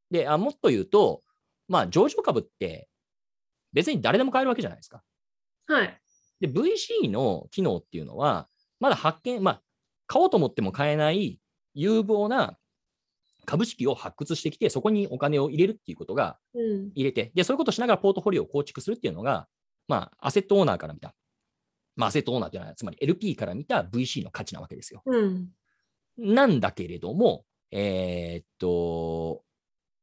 [0.10, 1.24] で、あもっと言うと、
[1.68, 2.88] まあ上場株って
[3.74, 5.04] 別に誰でも買えるわけじゃないですか。
[5.68, 6.02] はい。
[6.40, 8.50] で、VC の機能っていうのは、
[8.82, 9.62] まだ発見、まあ、
[10.08, 11.39] 買おうと思っても買えない
[11.74, 12.58] 有望な
[13.46, 16.91] 株式を発掘してきて、そこにお金を入れるっていうことがうん。
[16.96, 19.48] 入れて、で、そういうことをしながらポートフォリオを構築するっていうのが、
[19.88, 21.13] まあ、アセットオーナーから見た、
[21.96, 25.04] まあ、アセットオーナーっていうのは、つまり LP から見た VC の価値なわけですよ。
[25.06, 25.50] うん。
[26.17, 29.44] なんだけれども、えーっと、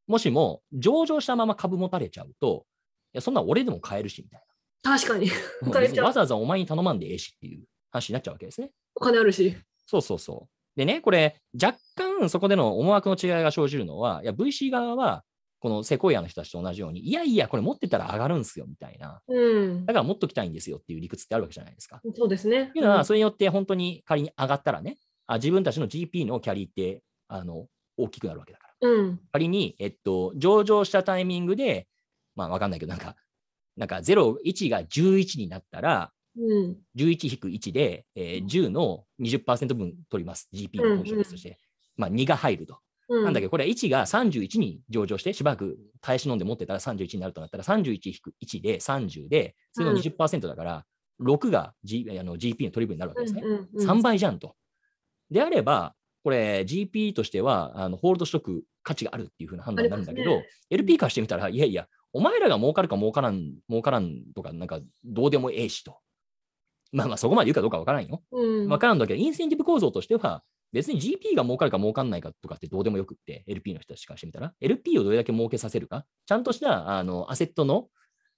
[0.06, 2.64] もしも上場したまま株持たれちゃうと、
[3.12, 4.42] いやそんなん俺でも買えるし、みたい
[4.82, 5.26] 確かに。
[5.62, 5.70] な。
[5.70, 8.70] 買えちゃう別にわざわざお前に頼まんでええしっていう話になっちゃうわけですね。
[8.94, 9.56] お金あるし。
[9.86, 10.78] そうそうそう。
[10.78, 15.24] でね、これ、若干そこでの思惑の違いが生じるのは、いや、VC 側は、
[15.60, 19.20] このセコイアの人たちと同じように、いやいや、これ持ってたら上がるんすよ、みたいな。
[19.26, 19.92] うんだ。
[19.92, 22.00] から持っときたいんですよっていう理屈ってあるわけじゃないですか。
[22.14, 22.64] そうですね。
[22.64, 28.88] っていうのは、それによって本当に仮に上がったらね、あ自分たちの GP のキャリーってあの大きくなるわけだから。
[28.88, 29.20] うん。
[29.32, 31.88] 仮に、えっと、上場したタイミングで、
[32.36, 33.16] まあわかんないけど、なんか、
[33.76, 36.76] なんか0、1が11になったら、うん。
[36.96, 40.48] 11-1で、えー10の20%分取ります。
[40.54, 41.58] GP の投資率として。
[41.96, 42.78] まあ2が入ると。
[43.08, 43.24] うん。
[43.24, 50.84] なんだけど、これは1が31に上場して、しばらく耐え忍んで持ってたら31になるとなったら、31-1で30で、それの20%だから、
[51.20, 53.42] 6が、G、あの GP の取り分になるわけですね。
[53.44, 54.54] うんうんうん3倍じゃんと。
[55.30, 65.98] であれば、これ GP としてはあのホールドしとく価値があるっていうふうな判断になるんだけど、ね LP からしてみたら、いやいや、お前らが儲かるか儲からん、儲からんとか、なんかどうでもええしと。
[66.92, 68.22] まあまあそこまで言うかどうかわからんよ。
[68.32, 68.68] うん。
[68.68, 77.88] わからんだけど、インセンティブ構造としては、別に GP が儲かるか儲かんないかとかってどうでもよくって、LP の人たちからしてみたら、LP をどれだけ儲けさせるか、ちゃんとしたあのアセットの、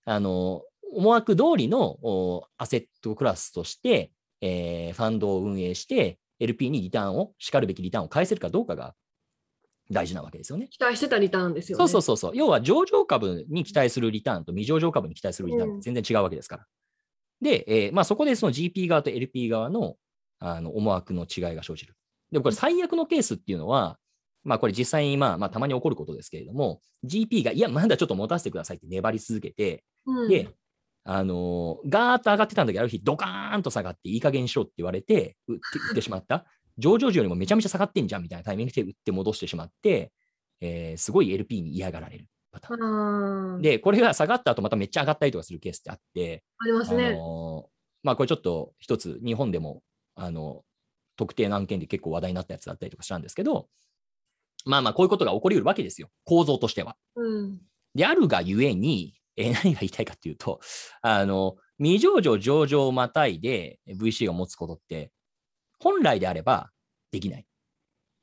[0.04, 8.94] あの、思惑通りのおアセットクラスとして、えーファンドを運営して、LP にリターンを、しかるべきリターンを返せるかどうかが
[9.90, 10.68] 大事なわけですよね。
[10.68, 11.82] 期待してたリターンですよね。
[11.82, 12.36] そうそうそうそう。
[12.36, 16.66] 要は上場株に期待するリターンと未上場株に期待するリターン全然違うわけですから。
[17.40, 19.96] で、えーまあ、そこでその GP 側と LP 側の
[20.42, 21.94] あの思惑の違いが生じる。
[22.32, 23.98] でもこれ最悪のケースっていうのは、
[24.42, 30.48] まあこれ実際にまあまあたまに起こることですけれども、GP がいや、まだちょっと持たせてくださいって粘り続けて、うんで、
[31.04, 36.46] あのーガーッと上がってたんだけど、ある日ドカーンと下がっていい加減にしろって言われて、売って 売ってしまった。
[36.78, 40.12] 上場時よりもめちゃめちゃ下がってんじゃんみたいなタイミングで売って戻してしまって、
[40.62, 43.62] えーすごい LP に嫌がられるパターン。
[43.62, 47.12] で、これが下がった後まためっちゃ上がったりとかするケースってあって、あありますね。
[47.12, 47.70] のー
[48.02, 49.82] まあこれちょっと一つ日本でも、
[50.14, 50.62] あの、
[51.16, 53.68] 特定の案件で結構話題になったやつだったりとかしたんですけど、
[54.64, 56.08] まあまあこういうことが起こりうるわけですよ。
[56.24, 56.96] 構造としては。
[57.16, 57.60] うん。
[57.94, 60.60] であるがゆえに、 えー何が言いたいかっていうと、
[61.02, 65.12] あの、未上場上場をまたいで VC を持つことって、
[65.78, 66.70] 本来であれば
[67.10, 67.46] できない。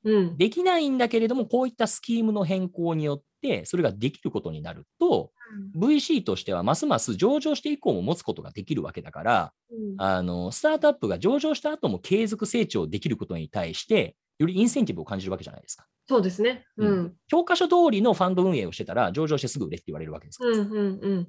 [0.04, 0.38] うん。
[0.38, 5.32] できないんだけれども、こういったスキームの変更によって、それができることになると、
[5.78, 15.86] VC としてはますます上場して以降も持つことができるわけだから、うんあのスタートアップが上場した後も継続成長できることに対して、よりインセンティブを感じるわけじゃないですか。
[16.08, 16.66] そうですね。
[16.78, 16.86] う。
[16.86, 20.52] うん教科書通りのファンド運営をしてたら、上場してすぐ売れって言われるわけですから。
[20.52, 20.60] うん。
[20.60, 21.00] うん。
[21.02, 21.28] うん。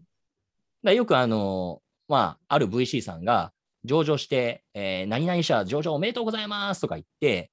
[0.83, 3.53] だよくあの、まあ、ある VC さんが
[3.85, 7.51] 上場して、えー何々社上場おめでとうございますとか言って、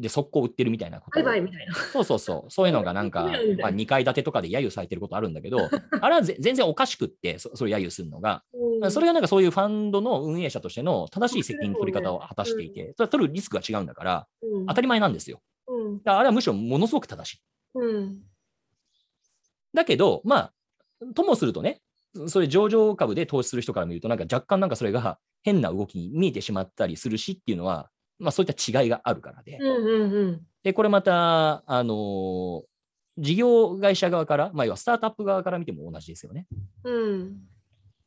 [0.00, 1.74] で、速攻売ってるみたいなことをバイバイみたいな。
[1.74, 3.24] そうそうそう、そういうのがなんか、
[3.60, 5.58] まあ、2階建てとかで揶揄されてることあるんだけど、
[6.00, 15.40] あれはぜ全然おかしくって、そそれ揶揄するのが、うんそれがなんかそういうファンドの運営者としての正しい責任取り方を果たしていて、それは取るリスクが違うんだから、うん当たり前なんですよ。
[15.68, 15.98] うん。
[15.98, 17.40] だからあれはむしろものすごく正しい。
[17.74, 18.22] うん。
[19.72, 20.52] だけど、まあ、
[21.14, 21.80] ともするとね、
[22.28, 27.90] それ上場株で投資する人から見ると、なんか若干なんかそれが変な動きに見えてしまったりするしっていうのは、
[28.24, 29.58] まあそういった違いがあるからで。
[29.60, 29.84] うん。
[29.84, 30.12] うん。
[30.12, 30.46] うん。
[30.62, 32.62] で、これまた、あのー
[33.16, 36.48] 事業会社側から、まあ要はスタートアップ側から見ても同じですよね。
[36.82, 37.42] うん。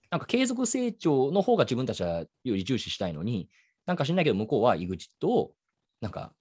[0.10, 3.50] なんか継続成長の方が自分たちはより重視したいのに、
[3.86, 5.54] なんか知んないけど向こうは EXIT を、
[6.02, 6.34] なんか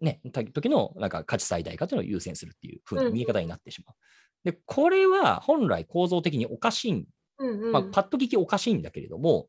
[0.00, 3.96] ね、た時のなんか価値最大化というのを優先するっていう風な見え方になってしまう。
[4.44, 7.06] で、これは本来構造的におかしいん
[7.38, 7.60] うん。
[7.60, 7.72] うん。
[7.72, 9.48] まあ、パッと聞きおかしいんだけれども、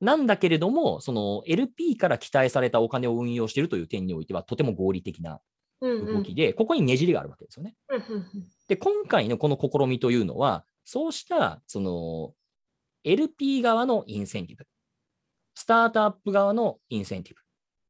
[0.00, 5.40] なんだけれども、その LP から期待されたお金を運用しているという点においては、とても合理的な
[5.80, 6.00] うん。
[6.00, 6.14] うん。
[6.16, 7.74] 動きで、ここにねじりがあるわけですよね。
[7.88, 8.02] うん。
[8.02, 8.48] うん。
[8.68, 12.34] で、今回のこの試みというのは、そうしたその
[13.04, 14.66] LP 側のインセンティブ、
[15.54, 17.40] スタートアップ側のインセンティブ、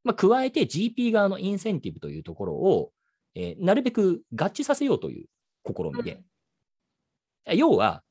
[0.05, 2.93] まあ、加えて GP 側のインセンティブというところを、
[3.35, 5.27] えーなるべく合致させようという
[5.67, 6.23] 試みで、
[7.55, 8.03] 要は、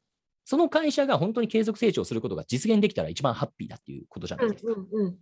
[0.49, 4.73] その会社が本当に継続成長することが実現できたら一番ハッピーだっていうことじゃないですか。
[4.73, 5.05] うん。
[5.05, 5.15] うん。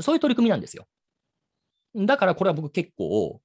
[0.00, 0.88] そういう取り組みなんですよ。
[1.94, 3.40] だからこれは僕結構、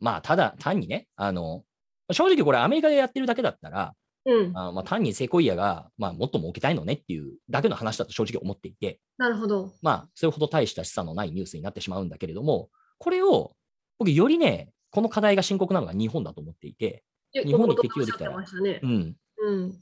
[0.00, 1.62] まあ、ただ単にね、あの、
[2.10, 4.58] 正直これアメリカでやってるだけだったら、うん。
[4.58, 9.72] あまあ、単にセコイアが、まあ、もっと儲けたいのねっていうだけの話だと正直思っていて、なるほど。
[9.82, 13.54] まあ、それほど大した資産のないニュースになってしまうんだけれども、これを、
[14.00, 19.16] 僕よりね、この課題が深刻なのが日本だと思っていて、日本に適用できたらうん。
[19.38, 19.80] うん。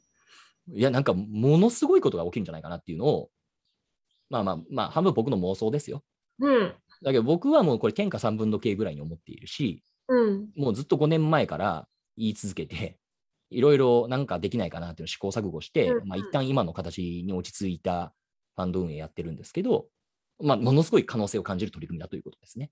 [0.72, 3.31] いや、なんか、ものすごいことが起きるんじゃないかなっていうのを、
[4.31, 6.03] まあまあ、まあ、半分僕の妄想ですよ。
[6.40, 6.74] うん。
[7.03, 10.48] だけど僕はもうこれ天下三分の計ぐらいに思っているし、うん。
[10.57, 12.98] もうずっと5年前から言い続けて、
[13.50, 18.12] いろいろなんかできないかなっていうのを試行錯誤して、うんうんまあ一旦今の形に落ち着いた
[18.57, 19.87] ファンド運営やってるんですけど、
[20.42, 22.70] まあ、ものすごい可能性を感じる取り組みだということですね。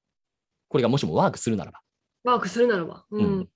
[0.68, 1.80] これがもしもワークするならば。
[2.24, 3.04] ワークするならば。
[3.10, 3.24] うん。
[3.24, 3.48] うん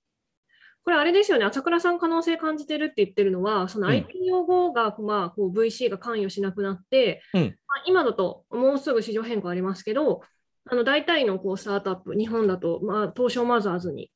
[0.87, 3.93] これあれですよね、朝倉さん可能性感じてるって言ってるのは、そのうん。
[3.93, 7.41] IPO 後が、まあ、こう VC が関与しなくなって、うん。
[7.41, 10.21] まあ、今だともうすぐ市場変更ありますけど、
[10.63, 14.13] あの大体のこうスタートアップ、日本だと、まあ、東証マザーズに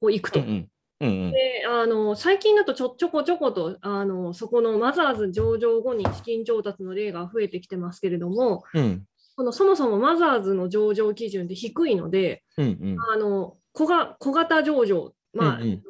[0.00, 0.38] こう行くと。
[0.38, 0.68] うんうん。
[1.00, 1.32] うんうん。
[1.32, 9.02] であの最近だとちょちょこちょことあのそこのマザーズ上場後に資金調達の例が増えてきてますけれども、うん。
[9.34, 12.96] このそもそもマザーズの上場基準って低いので、うんうん。
[13.12, 15.82] あの小が小型上場、まあうんうん。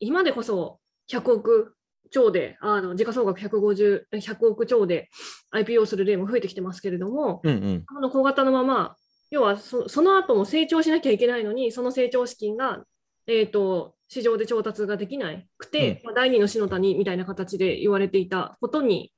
[0.00, 0.80] 今でこそ
[1.10, 1.74] 100億
[2.10, 5.08] 超で、あの時価総額150 100億超で
[5.54, 7.84] IPO する例も増えてきてますけれども、うんうん。
[7.86, 8.96] この小型のまま、
[9.30, 12.84] 要はそその後も成長しなきゃいけないのに、その成長資金が、
[13.26, 19.12] えー、と市場で調達ができなくて、まあ、第二の死の谷みたいな形で言われていたことに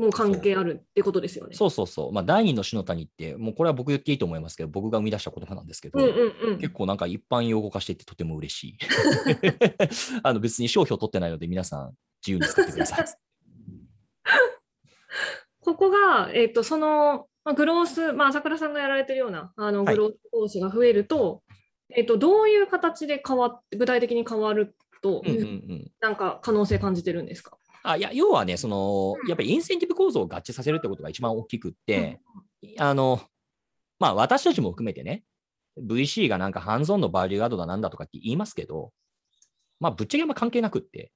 [0.00, 1.54] もう関係あるってことですよね。
[1.54, 2.12] そうそうそう。
[2.12, 6.58] まあ、第二の死の谷って、もうこれは僕言っていいと思いますけど、僕が生み出した言葉なんですけど、うんうんうん。
[6.58, 8.78] 結構なんか一般用語化していてとても嬉しい。
[10.24, 11.92] あの別に商標取ってないので皆さん
[12.26, 13.06] 自由に使ってください。
[15.60, 21.42] ここが、えっとその、まあ、グロース、まあ、朝倉さんがやられてるようなあのはいグロース講師が増えると、
[21.94, 29.28] えっとどういう形で変わって具体的に変わるとうんうんうんなんか可能性感じてるんですか、あいや要はね、そのうん。
[29.28, 32.20] やっぱりインセンティブ構造を合致させるってことが一番大きくって、
[32.78, 33.20] あの
[33.98, 35.24] まあ、私たちも含めてね、
[35.78, 38.92] VC がなんかハンズオンのバリューアドだなんだとかって言いますけど、
[39.78, 41.12] まあ、ぶっちゃけあんま関係なくって、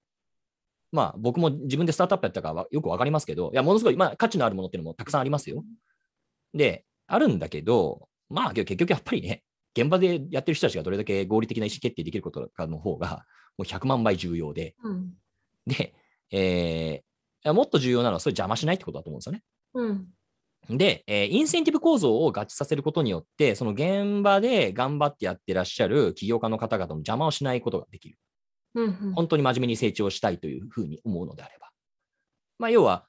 [0.93, 5.65] まあ、僕も自分でスタートアップやったからわよくわかりますけど、いや、ものすごい、まあ、価値のあるものっていうのもたくさんありますよ。
[6.55, 9.43] で、あるんだけど、まあ、結局やっぱりね、
[9.77, 13.25] 現場でやってる人たちがどれだけ合理的な意思決定できることかの方が、
[13.59, 15.13] もう100万倍重要で、うん。
[15.67, 15.95] で、
[16.31, 19.43] えーもっと重要なのは、それ邪魔しないってことだと思うんですよね。
[19.75, 20.09] うん
[20.71, 28.19] で、えーインセンティブ構造を合致させることによって、その現場で頑張ってやってらっしゃる起業家の方々の邪魔をしないことができる。
[28.75, 31.69] うんうん本当に真面目に成長したいというふうに思うのであれば。
[32.59, 33.07] まあ、要は、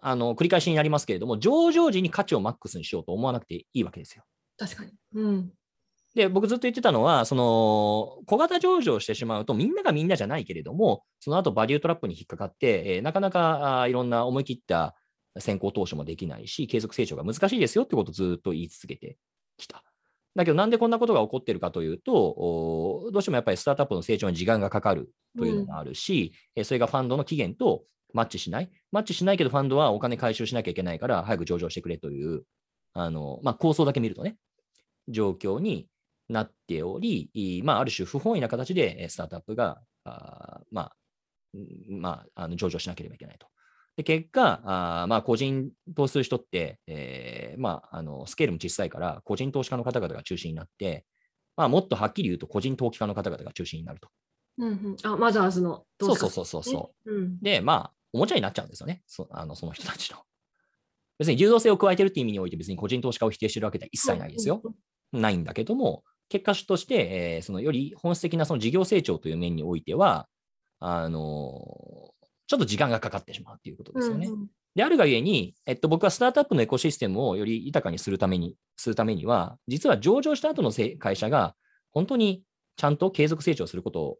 [0.00, 4.22] あの繰り返しになりますけれども、上場時に価値をマックスにしようと思わなくていいわけですよ。
[4.56, 4.92] 確かに。
[5.14, 5.52] うん
[6.16, 14.94] で、僕ずっと言ってたのは、その小型上場してしまうと、みんながみんなじゃないけれども、その後バリュートラップに引っかかって、えーなかなかあーいろんな思い切った
[15.38, 19.18] 先行投資もできないし、継続成長が難しいですよってことをずっと言い続けて
[19.58, 19.84] きた。
[20.34, 28.70] だけど、なんでこんなことが起こっているかというと、おどうしてもやっぱりスタートアップの成長に時間がかかるというのがあるし、えーそれがファンドの期限とマッチしない。
[28.90, 32.44] マッチしないけど、ファンドはお金回収しなきゃいけないから、早く上場してくれという、
[32.94, 34.38] あのまあ、構想だけ見るとね、
[35.08, 35.86] 状況に
[36.28, 40.96] なっており、いまあ、ある種不本意な形でえースタートアップが、あーまあ、
[41.54, 43.46] うんまあ、あの上場しなければいけないと。
[43.96, 51.06] で結果、あーまあ、個人投資する人って、えーまあ、あのスケールも小さいから、個人投資家の方々が中心になって、
[51.56, 54.08] まあ、もっとはっきり言うと、個人投機家の方々が中心になると。
[54.58, 57.12] うんうんあマザーズのそうそうそうそうそう。
[57.12, 57.18] う。
[57.18, 60.18] うんで、まあ、おもちゃになっちゃうんですよね、そあのその人たちの。
[61.18, 64.60] 別に流動性を加えてるっていう意味において、別に個人投資家を否定してるわけでは一切ないですよ。。
[65.12, 66.94] ないんだけども、結果として、
[67.36, 70.28] えーそのより本質的なその事業成長という面においては、
[70.80, 72.16] あのー
[72.48, 74.28] ちょっと時間がかかってしまうということですよね。
[74.28, 81.54] うんうんであるがゆえに、えっと、僕はスタートアップのエコシステムをより豊かにするためにするためには、実は上場した後の会社が
[81.92, 82.42] 本当に
[82.76, 84.18] ちゃんと継続成長すること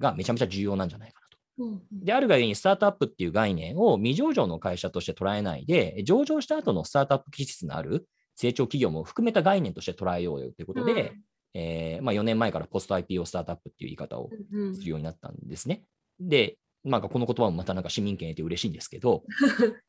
[0.00, 1.38] がめちゃめちゃ重要なんじゃないかなと。
[1.58, 11.12] うんうんであるがゆえに、スタートアップっていう概念を未上場の会社として捉えないで、上場した後のスタートアップ気質のある成長企業も含めた概念として捉えようよということで、
[11.54, 15.84] えーまあ、4年前からポスト IPO スタートアップっていう言い方をうんうんするようになったんですね。
[16.20, 19.22] で、なんかこの言葉もまたなんか市民権得て嬉しいんですけど、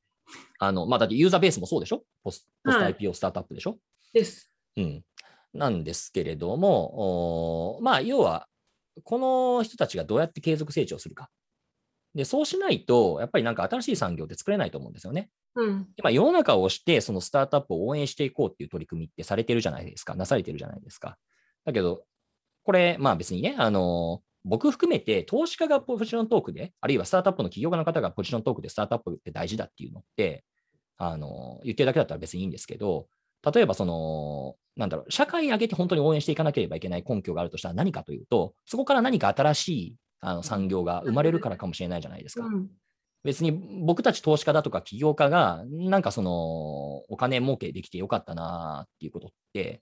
[0.60, 2.04] あのまあ、だってユーザーベースもそうでしょ？
[2.24, 3.78] ポスポストはい IPO スタートアップでしょ、
[4.14, 4.52] です。
[4.78, 5.04] うん。
[5.54, 8.48] なんですけれども、まあ、要は、
[9.04, 11.30] この人たちがどうやって継続成長するか。
[12.16, 15.30] で、そうしないと、やっぱりなんか新しい産業って作れないと思うんですよね。
[15.56, 20.16] うん今、世の中をして、そのスタートアップを応援していこうっていう取り組みってされてるじゃないですか。
[20.16, 21.18] なされてるじゃないですか。
[21.66, 22.04] だけど、
[22.64, 30.44] これ、まあ別にね、あの僕含めて投資家がポジショントークで、あるいはスタートアップの起業家の方がポジショントークでスタートアップって大事だっていうのって、
[30.98, 33.08] あの言ってるだけだったら別にいいんですけど、
[33.54, 42.46] 例えばその、なんだろう、社会挙げて本当に応援していかなければいけない根拠があるとしたら何かというと、そこから何か新しいあの産業が生まれるからかもしれないじゃないですか。
[42.46, 42.70] うん
[43.24, 43.52] 別に
[43.86, 49.82] 僕たち投資家だとか起業家が、なんかその、お金儲けできてよかったなっていうことって、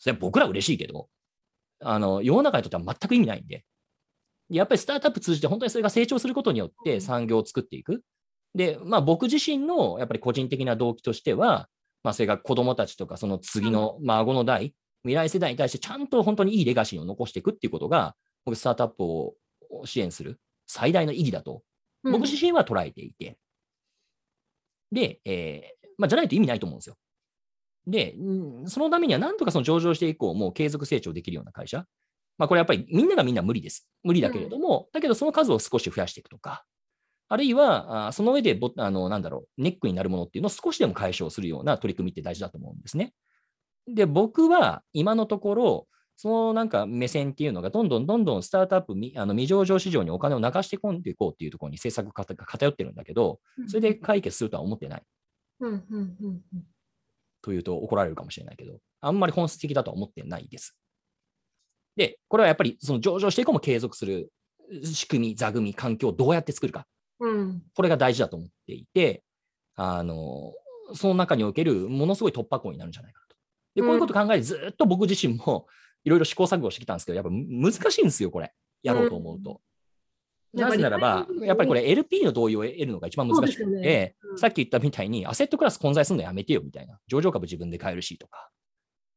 [0.00, 1.08] それは僕ら嬉しいけど、
[1.80, 3.64] あの、世の中にとっては全く意味ないんで、
[4.48, 8.02] やっぱりスタートアップ通じて本当にそれが成長することによって産業を作っていく。
[8.54, 11.68] で、まあ僕自身のやっぱり個人的な動機としては、
[12.02, 19.34] まあそれが子供たちとかその次の孫の代、未来世代に対してちゃんと本当にいいレガシーを残していくっていうことが、僕スタートアップを
[19.84, 21.62] 支援する最大の意義だと
[22.02, 23.36] 僕自身は捉えていて、
[24.90, 26.96] で、えーまあ、じゃないと意味ないと思うんですよ。
[27.90, 31.84] で、うんそのためにはなんとかその上場して以降、もう継続成長できるような会社。
[32.38, 33.88] まあ、これやっぱりみんながみんな無理です。
[34.02, 36.64] 無理だけれども、だけどその数を少し増やしていくとか、
[37.28, 43.12] あるいは、あその上でぼあの、なんだろう、ネックになるものっていうのを少しでも解消するような取り組みって大事だと思うんですね。
[43.86, 45.86] で、僕は今のところ、
[46.16, 53.38] そのなんか目線っていうのが、どんどんどんどんスタートアップ、みあの未上場市場にお金を流して込んでいこうっていうところに政策が偏偏ってるんだけど、
[53.68, 55.02] それで解決するとは思ってない
[55.60, 56.64] うんうんうんうん
[57.42, 60.76] というと怒られるかもしれないけど、あんまり本質的だとは思ってないです。
[61.96, 64.30] で、これはやっぱりその上場していこうも継続する
[64.84, 66.86] 仕組み、座組み、環境をどうやって作るか。
[67.18, 69.22] うんこれが大事だと思っていて、
[69.74, 70.52] あの、
[70.94, 73.36] その中におけるものすごい突破口になるんじゃないかなと。
[73.74, 75.66] で、こういうこと考えてずっと僕自身も
[76.04, 78.52] いろいろ試行錯誤してきたんですけど、やっぱ難しいんですよ、これ。
[78.82, 79.60] やろうと思うと。
[80.52, 86.98] なぜならば、やっぱりこれ LP の同意を得るのが一番難しくて、ねうん、さっき言ったみたいにアセットクラス混在するのやめてよみたいな。
[87.06, 88.50] 上場株自分で買えるしとか。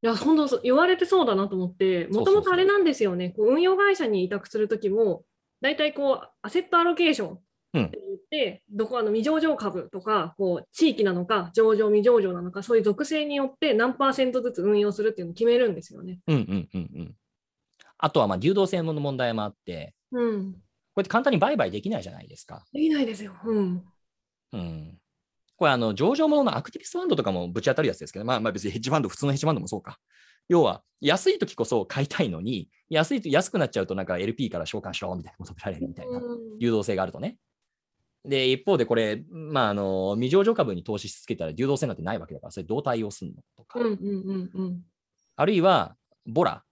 [0.03, 3.29] いや、本当言われてそうだなと思って、もともとあれなんですよね。
[3.29, 5.23] こう運用会社に委託するときも、
[5.61, 7.41] 大体こう、アセットアロケーションって
[7.73, 7.89] 言っ
[8.29, 16.19] て、うん、どこあの未上場株とか、こう、地域なのか、上場未上場なのか、そういう属性によって何パーセントずつ運用するっていうのを決めるんですよね。
[16.27, 17.15] うんうんうんうん。
[17.97, 20.55] あとは、まあ、流動性の問題もあって、うん、
[20.95, 22.63] こうやって簡単に売買できないじゃないですか。
[22.71, 23.33] できないですよ。
[23.43, 23.83] うん。
[24.51, 24.99] うん。
[25.55, 29.99] これ、あの、上場もののアクティビストファンドとかもぶち当たるやつですけど、まあ、まあ別にヘッジファンド、普通のヘッジファンドもそうか。
[30.49, 36.21] 要は、安い時こそ買いたいのに、安いと安くなっちゃうと、なんか LP から召喚しろみたいな求められるみたいな
[36.59, 37.37] 流動性があるとね。
[38.25, 43.79] で、一方でこれ、まあ、あの、未上場株に投資しつけたら流動性なんてないわけだから、それどう対応するのとか。
[45.35, 46.63] あるいは、ボラ。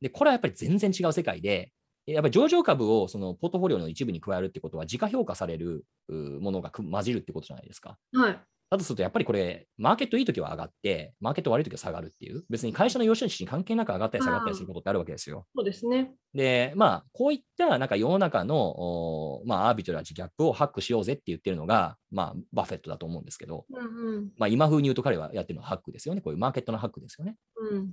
[0.00, 1.72] で、これはやっぱり全然違う世界で、
[2.06, 7.98] やっぱり上場株をそのポートフォリオの一部に加えるってことは、自家評価されるものが混じるってことじゃないですか。
[8.12, 8.40] はい。
[8.70, 15.46] だとすると、やっぱりこれ、マーケットいいときは上がって、マーケット悪いときは下がるっていう、別に会社の良し悪しに関係なく上がったり下がったりすることってあるわけですよ。
[15.54, 16.12] そうですね。
[16.32, 26.20] で、まあ、こういったなんか世の中の、まあ、アービトラージギャップをハックしようぜって言ってるのが、まあ、バフェットだと思うんですけど、うんうん、まあ、今風に言うと彼はやってるのはハックですよね。
[26.20, 27.36] こういうマーケットのハックですよね。
[27.56, 27.92] うん、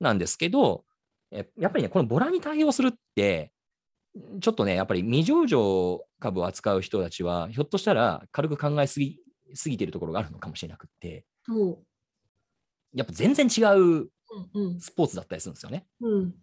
[0.00, 0.84] なんですけど、
[1.30, 3.52] やっぱりね、このボラに対応するって、
[4.40, 9.20] ちょっとね、やっぱり未上場株を扱う人たちは、ひょっとしたら軽く考えすぎ
[9.62, 11.24] 過ぎてるところがあるのかもしれなくて、
[12.94, 14.10] やっぱ全然違う
[14.80, 15.86] スポーツだったりするんですよね。
[16.00, 16.34] うんうん、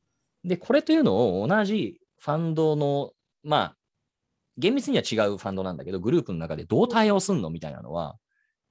[0.45, 3.11] で、これというのを同じファンドの、
[3.43, 3.77] まあ、
[4.57, 8.17] 厳密には違うファンドなんだけど、グループの中でどう対応すんのみたいなのは、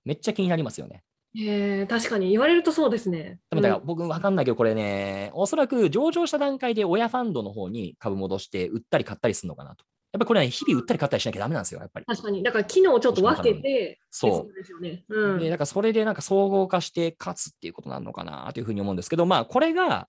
[0.05, 1.03] めっちゃ気になりますよね。
[1.39, 3.39] えー、確かに言われるとそうですね。
[3.51, 9.84] でもだから僕分かんないけど、これね、おそらく上場した段階で親ファンドの方に株戻して売ったり買ったりするのかなと。
[10.12, 12.07] やっぱりこれは、ね、日々売ったり買ったりしなきゃだめなんですよ、やっぱり。
[12.07, 12.43] 確かに。
[12.43, 14.55] だから機能をちょっと分けて、そう。
[14.55, 15.05] ですよね。
[15.09, 20.09] うん、で、だからそれでなんか総合化して勝つっていうことなのかなというふうに思うんですけど、まあこれが、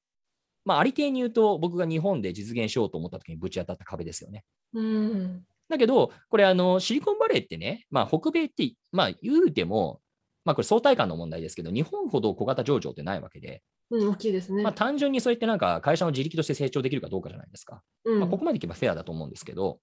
[0.64, 4.46] まあありていに言うと僕が日本で実現しようと思った時にぶち当たった壁ですよね。
[4.74, 5.44] うん。
[5.68, 10.00] だけど、これあの、シリコンバレーってね、まあ北米って、まあ言うても、
[10.48, 14.64] まあこれ相対感の問題ですけど、日本ほど小型上場ってないわけで、うん、大きいですね。
[14.64, 17.82] まあ、単純にそうやってなんか会社の自力として成長できるかどうかじゃないですか。
[18.06, 19.80] うん、まあ、ここまでいけばフェアだと思うんですけど、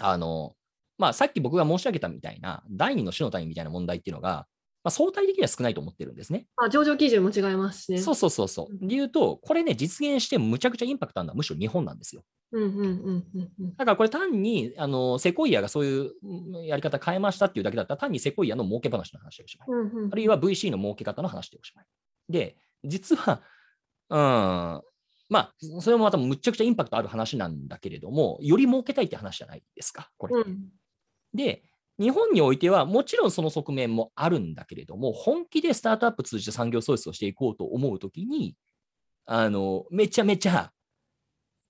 [0.00, 0.56] あの、
[0.98, 4.48] まあ、さっき僕が申し上げたみたいな、第二の種の単位みたいな問題っていうのが、
[4.82, 6.46] まあ、相対的には少ないと思ってるんですね。
[6.56, 7.98] あ上場基準も違いますしね。
[7.98, 8.78] そうそうそうそう。
[8.80, 12.22] 理由と、これね、実現してむちゃくちゃインパクトあるのはむしろ日本なんですよ。
[12.52, 13.24] うんうんうん
[13.60, 16.12] うん、だからこれ単にあのセコイアがそういう
[16.64, 21.84] やり方変えましたっていうだけだったら単にセコイアの儲け話の話でおしまい、うんうん、あるいは VC の儲け方の話でおしまい。
[22.30, 23.42] で、実は、
[24.08, 24.82] うん、
[25.28, 30.36] まあ、それもまたむちゃくちゃインパクトある話なんだけれども、より儲けたいって話じゃないですか、これ。
[30.36, 30.68] うん、
[31.34, 31.62] で、
[31.98, 38.56] 日本においてはもちろんその側面もあるんだけれども、本気でスタートアップ通じて産業創出をしていこうと思うときに、
[39.26, 40.72] あの、めちゃめちゃ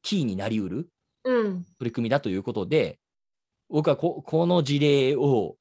[0.03, 0.89] キーになりうる
[1.25, 2.99] 取り組みだということで、
[3.69, 5.57] うん、僕はここの事例を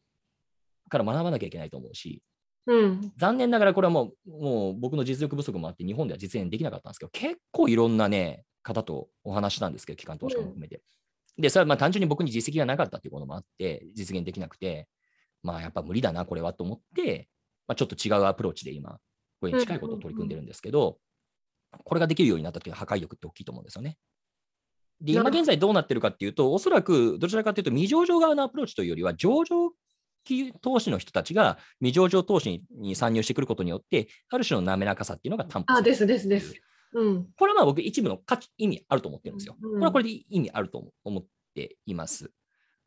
[0.89, 2.21] から学ばなきゃいけないと思うし、
[2.65, 10.81] うん、残念ながらこれはもうもう僕の実力不足もあって日本では実現できなかったんですけど結構いろんなね方とお話したんですけど機関投資家も含めて、
[11.37, 14.87] うん、でそれはまあ単純に僕に実績がなかったということもあって実現できなくて
[15.43, 17.27] まあやっぱ無理だなこれはと思って、
[17.67, 18.97] まあ、ちょっと違うアプローチで今
[19.39, 20.97] これに近いことを取り組んでるんですけど、
[21.83, 23.97] これができるようになった時の破壊力って大きいと思うんですよね。
[25.01, 29.71] で今現在どうなってるかっていうと、おそらくどちらかというと、未上場側のアプローチというよりは、上場
[30.61, 36.53] 投資の人たちが未上場投資に参入してくることによって、ある種の滑らかさっていうのが担保あですですです。
[36.93, 39.55] うん、これはまあ僕、一部の価値、意味あると思ってるんですよ。
[39.61, 42.31] これはこれで意味あると思っています。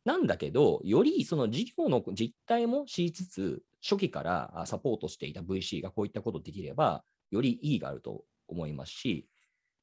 [0.05, 9.27] なんだけど、よりその事業の実態も知りつつ、初期からサポートしていた VC がこういったことできれば、より意義があると思いますし、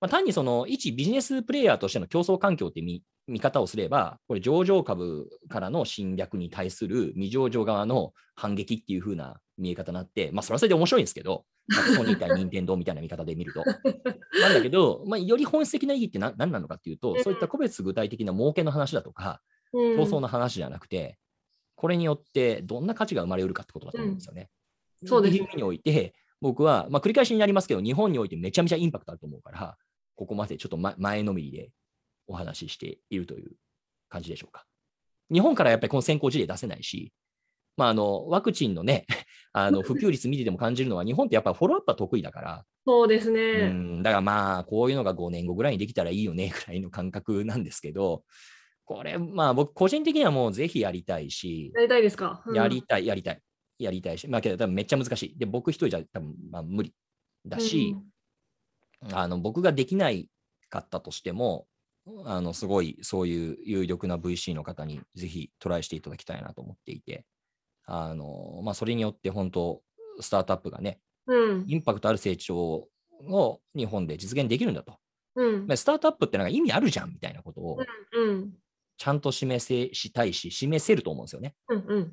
[0.00, 11.44] まあ、単にその一ビジネスプレイヤーとしての競争環境って見見方をすれば、これ上場株からの侵略に対する未上場側の反撃っていう風な見え方になって、まあそれはそれで面白いんですけど、
[11.94, 13.62] ソニー対任天堂みたいな見方で見ると。
[14.40, 19.40] なんだけど、まあ、より本質的な意義って何何なのかっていうと、そういった個別具体的な儲けの話だとか、
[19.72, 21.18] 競争の話じゃなくて、
[21.76, 24.48] これによってどんな価値が生まれうるかってことだと思うんですよね。
[25.02, 25.48] うん、そうです、ね。
[25.54, 29.76] において、僕は、まあ、繰り返しになりますけど、日本においてめちゃめちゃインパクトあると思うから、
[30.20, 31.70] ここまでちょっと前のめりで
[32.26, 33.52] お話ししているという
[34.10, 34.66] 感じでしょうか。
[35.32, 37.10] 日本からやっぱりこの先行事例出せないし、
[37.78, 39.06] まあ、あのワクチンのね、
[39.54, 43.68] あの普及率見てても感じるのは、日本ってやっぱフォローアップは得意だから、そうですうね。
[43.70, 48.24] ん、だからまあ、こういうのが5年後ぐらいにできたらいいよねぐらいの感覚なんですけど、
[48.84, 52.54] これ、まあ僕、個人的にはもうぜひやりたいし、やりたいですか、うん。
[52.54, 53.40] やりたい、やりたい、
[53.78, 55.38] やりたいし、まあけど多分めっちゃ難しい。
[55.38, 56.92] で、僕一人じゃ多分まあ無理
[57.46, 57.96] だし、
[59.12, 60.28] あの僕ができない
[60.68, 61.66] かったとしても、
[62.24, 67.24] あのすごいそういう有力な VC の方にぜひトライしていただきたいなと思っていて、
[67.86, 69.82] あのまあ、それによって本当、
[70.20, 71.64] スタートアップがね、うん。
[71.66, 72.88] インパクトある成長
[73.28, 74.96] を日本で実現できるんだと。
[75.36, 75.66] うん。
[75.66, 77.78] まあスタートアップってなんか意味あるじゃんみたいなことを
[78.12, 78.52] うん。
[78.96, 81.54] ちゃんと示せしたいし、示せると思うんですよね。
[81.68, 81.84] うん。
[81.88, 82.12] うん。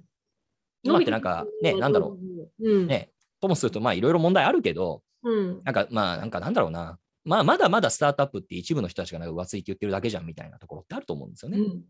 [0.84, 2.18] 今ってなんかねなんだろ
[2.60, 2.70] う。
[2.70, 2.88] うん。
[2.88, 5.64] ねともすると、まあいろいろ問題あるけど、うん。
[5.64, 6.98] なんかまあなんかなんだろうな。
[7.26, 11.58] まあまだまだスタートアップって一部の人たちがなんか浮ついて言ってるだけじゃんみたいなところってあると思うんですよね。
[11.58, 11.84] うん。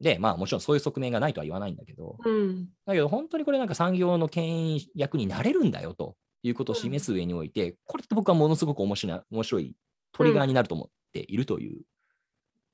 [0.00, 2.68] で、まあもちろんそういう側面がないとは言わないんだけど、うん。
[2.84, 9.76] だけど本当にこれなんか産業の牽引役になれるんだよということを示す上において、これって僕はものすごく面白い面白い
[10.12, 11.82] トリガーになると思っているという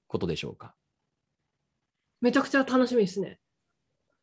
[0.09, 0.75] ことでしょうか。
[2.21, 3.39] めちゃくちゃ楽しみですね。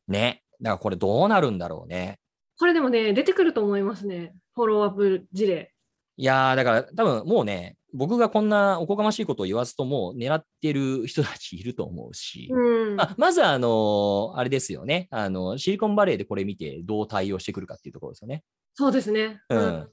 [0.07, 0.43] ね。
[0.61, 2.19] だからこれどうなるんだろうね。
[2.57, 4.33] これでもね、出てくると思いますね。
[4.55, 5.71] フォローアップ事例。
[6.17, 12.95] いやー、だから多分もうね、僕がこんなおこがましいことを言わずとも狙ってる人たちいると思うし、うん。
[12.95, 18.43] まあ、まずあのあれですよねあの、シリコンバレーでこれ見てどう対応してくるかっていうところですよね。
[18.73, 19.41] そうですね。
[19.49, 19.89] うん。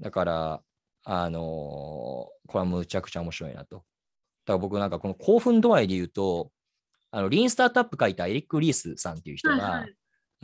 [0.00, 0.62] だから、
[1.04, 1.42] あのー
[2.48, 3.76] これはむちゃくちゃ面白いなと。
[3.76, 3.84] だか
[4.54, 6.50] ら僕なんかこの興奮度合いで言うと、
[7.10, 9.94] あのリーンスタートアップ書いたエリック・リースさんっていう人が、はいはい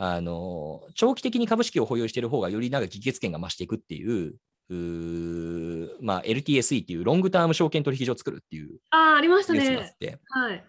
[0.01, 4.33] あのー長期的に株式を保有している方がよりなんか議決権が増していくっていう、
[4.69, 9.93] うーまあ、LTSE っていうロングターム証券取引所を作るっていうああ、ありましたね。
[9.99, 10.63] て、はい。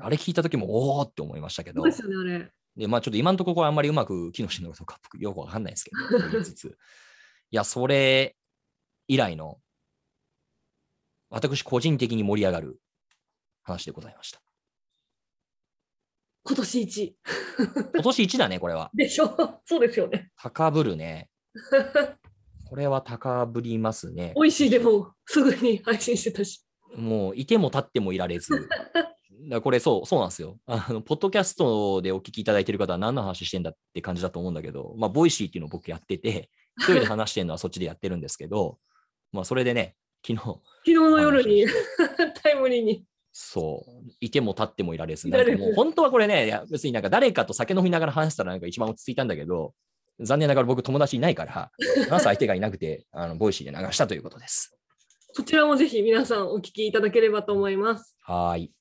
[0.00, 2.50] あれ聞いた時もおおって思いましたけどですよね、あれ。
[2.76, 6.66] で、まあちょっと今のところあんまりうまく機能してるのかよくわかんないですけど、と言いつつ。
[7.50, 8.36] いや、それ
[9.08, 9.58] 以来の、
[11.30, 12.80] 私個人的に盛り上がる
[13.62, 14.40] 話でございました。
[16.50, 17.16] 今年一。
[17.94, 18.90] 今年1だね、これは。
[18.92, 19.36] でしょ？
[19.64, 20.30] そうですよね。
[20.36, 21.30] 高ぶるね。
[22.68, 24.32] これは高ぶりますね。
[24.34, 26.64] 美味しいでもすぐに配信してたし。
[26.96, 28.68] もういても立ってもいられず。
[29.48, 30.58] だこれそう、そうなんですよ。
[30.66, 38.78] あの、ポッドキャストでお聞きいただいている方は何の話してんだって感じだと思うんだけど、まあ、 Voicy っていうのを僕やってて、一人で話してるのはそっちでやってるんですけど、
[39.32, 39.94] まあ、それでね、
[40.26, 41.64] 昨日、昨日の夜に
[42.42, 43.04] タイムリーに。
[43.42, 49.72] そう、いても立ってもいられず、なんかもう本当はこれね、いや別になんか誰かと酒飲みながら話したらなんか一番落ち着いたんだけど、
[50.20, 51.70] 残念ながら僕友達いないから、
[52.10, 54.76] 話す相手がいなくて、 あの Voicy で流したということです。
[55.32, 58.14] そちらもぜひ皆さんお聞きいただければと思います。
[58.20, 58.72] はーい。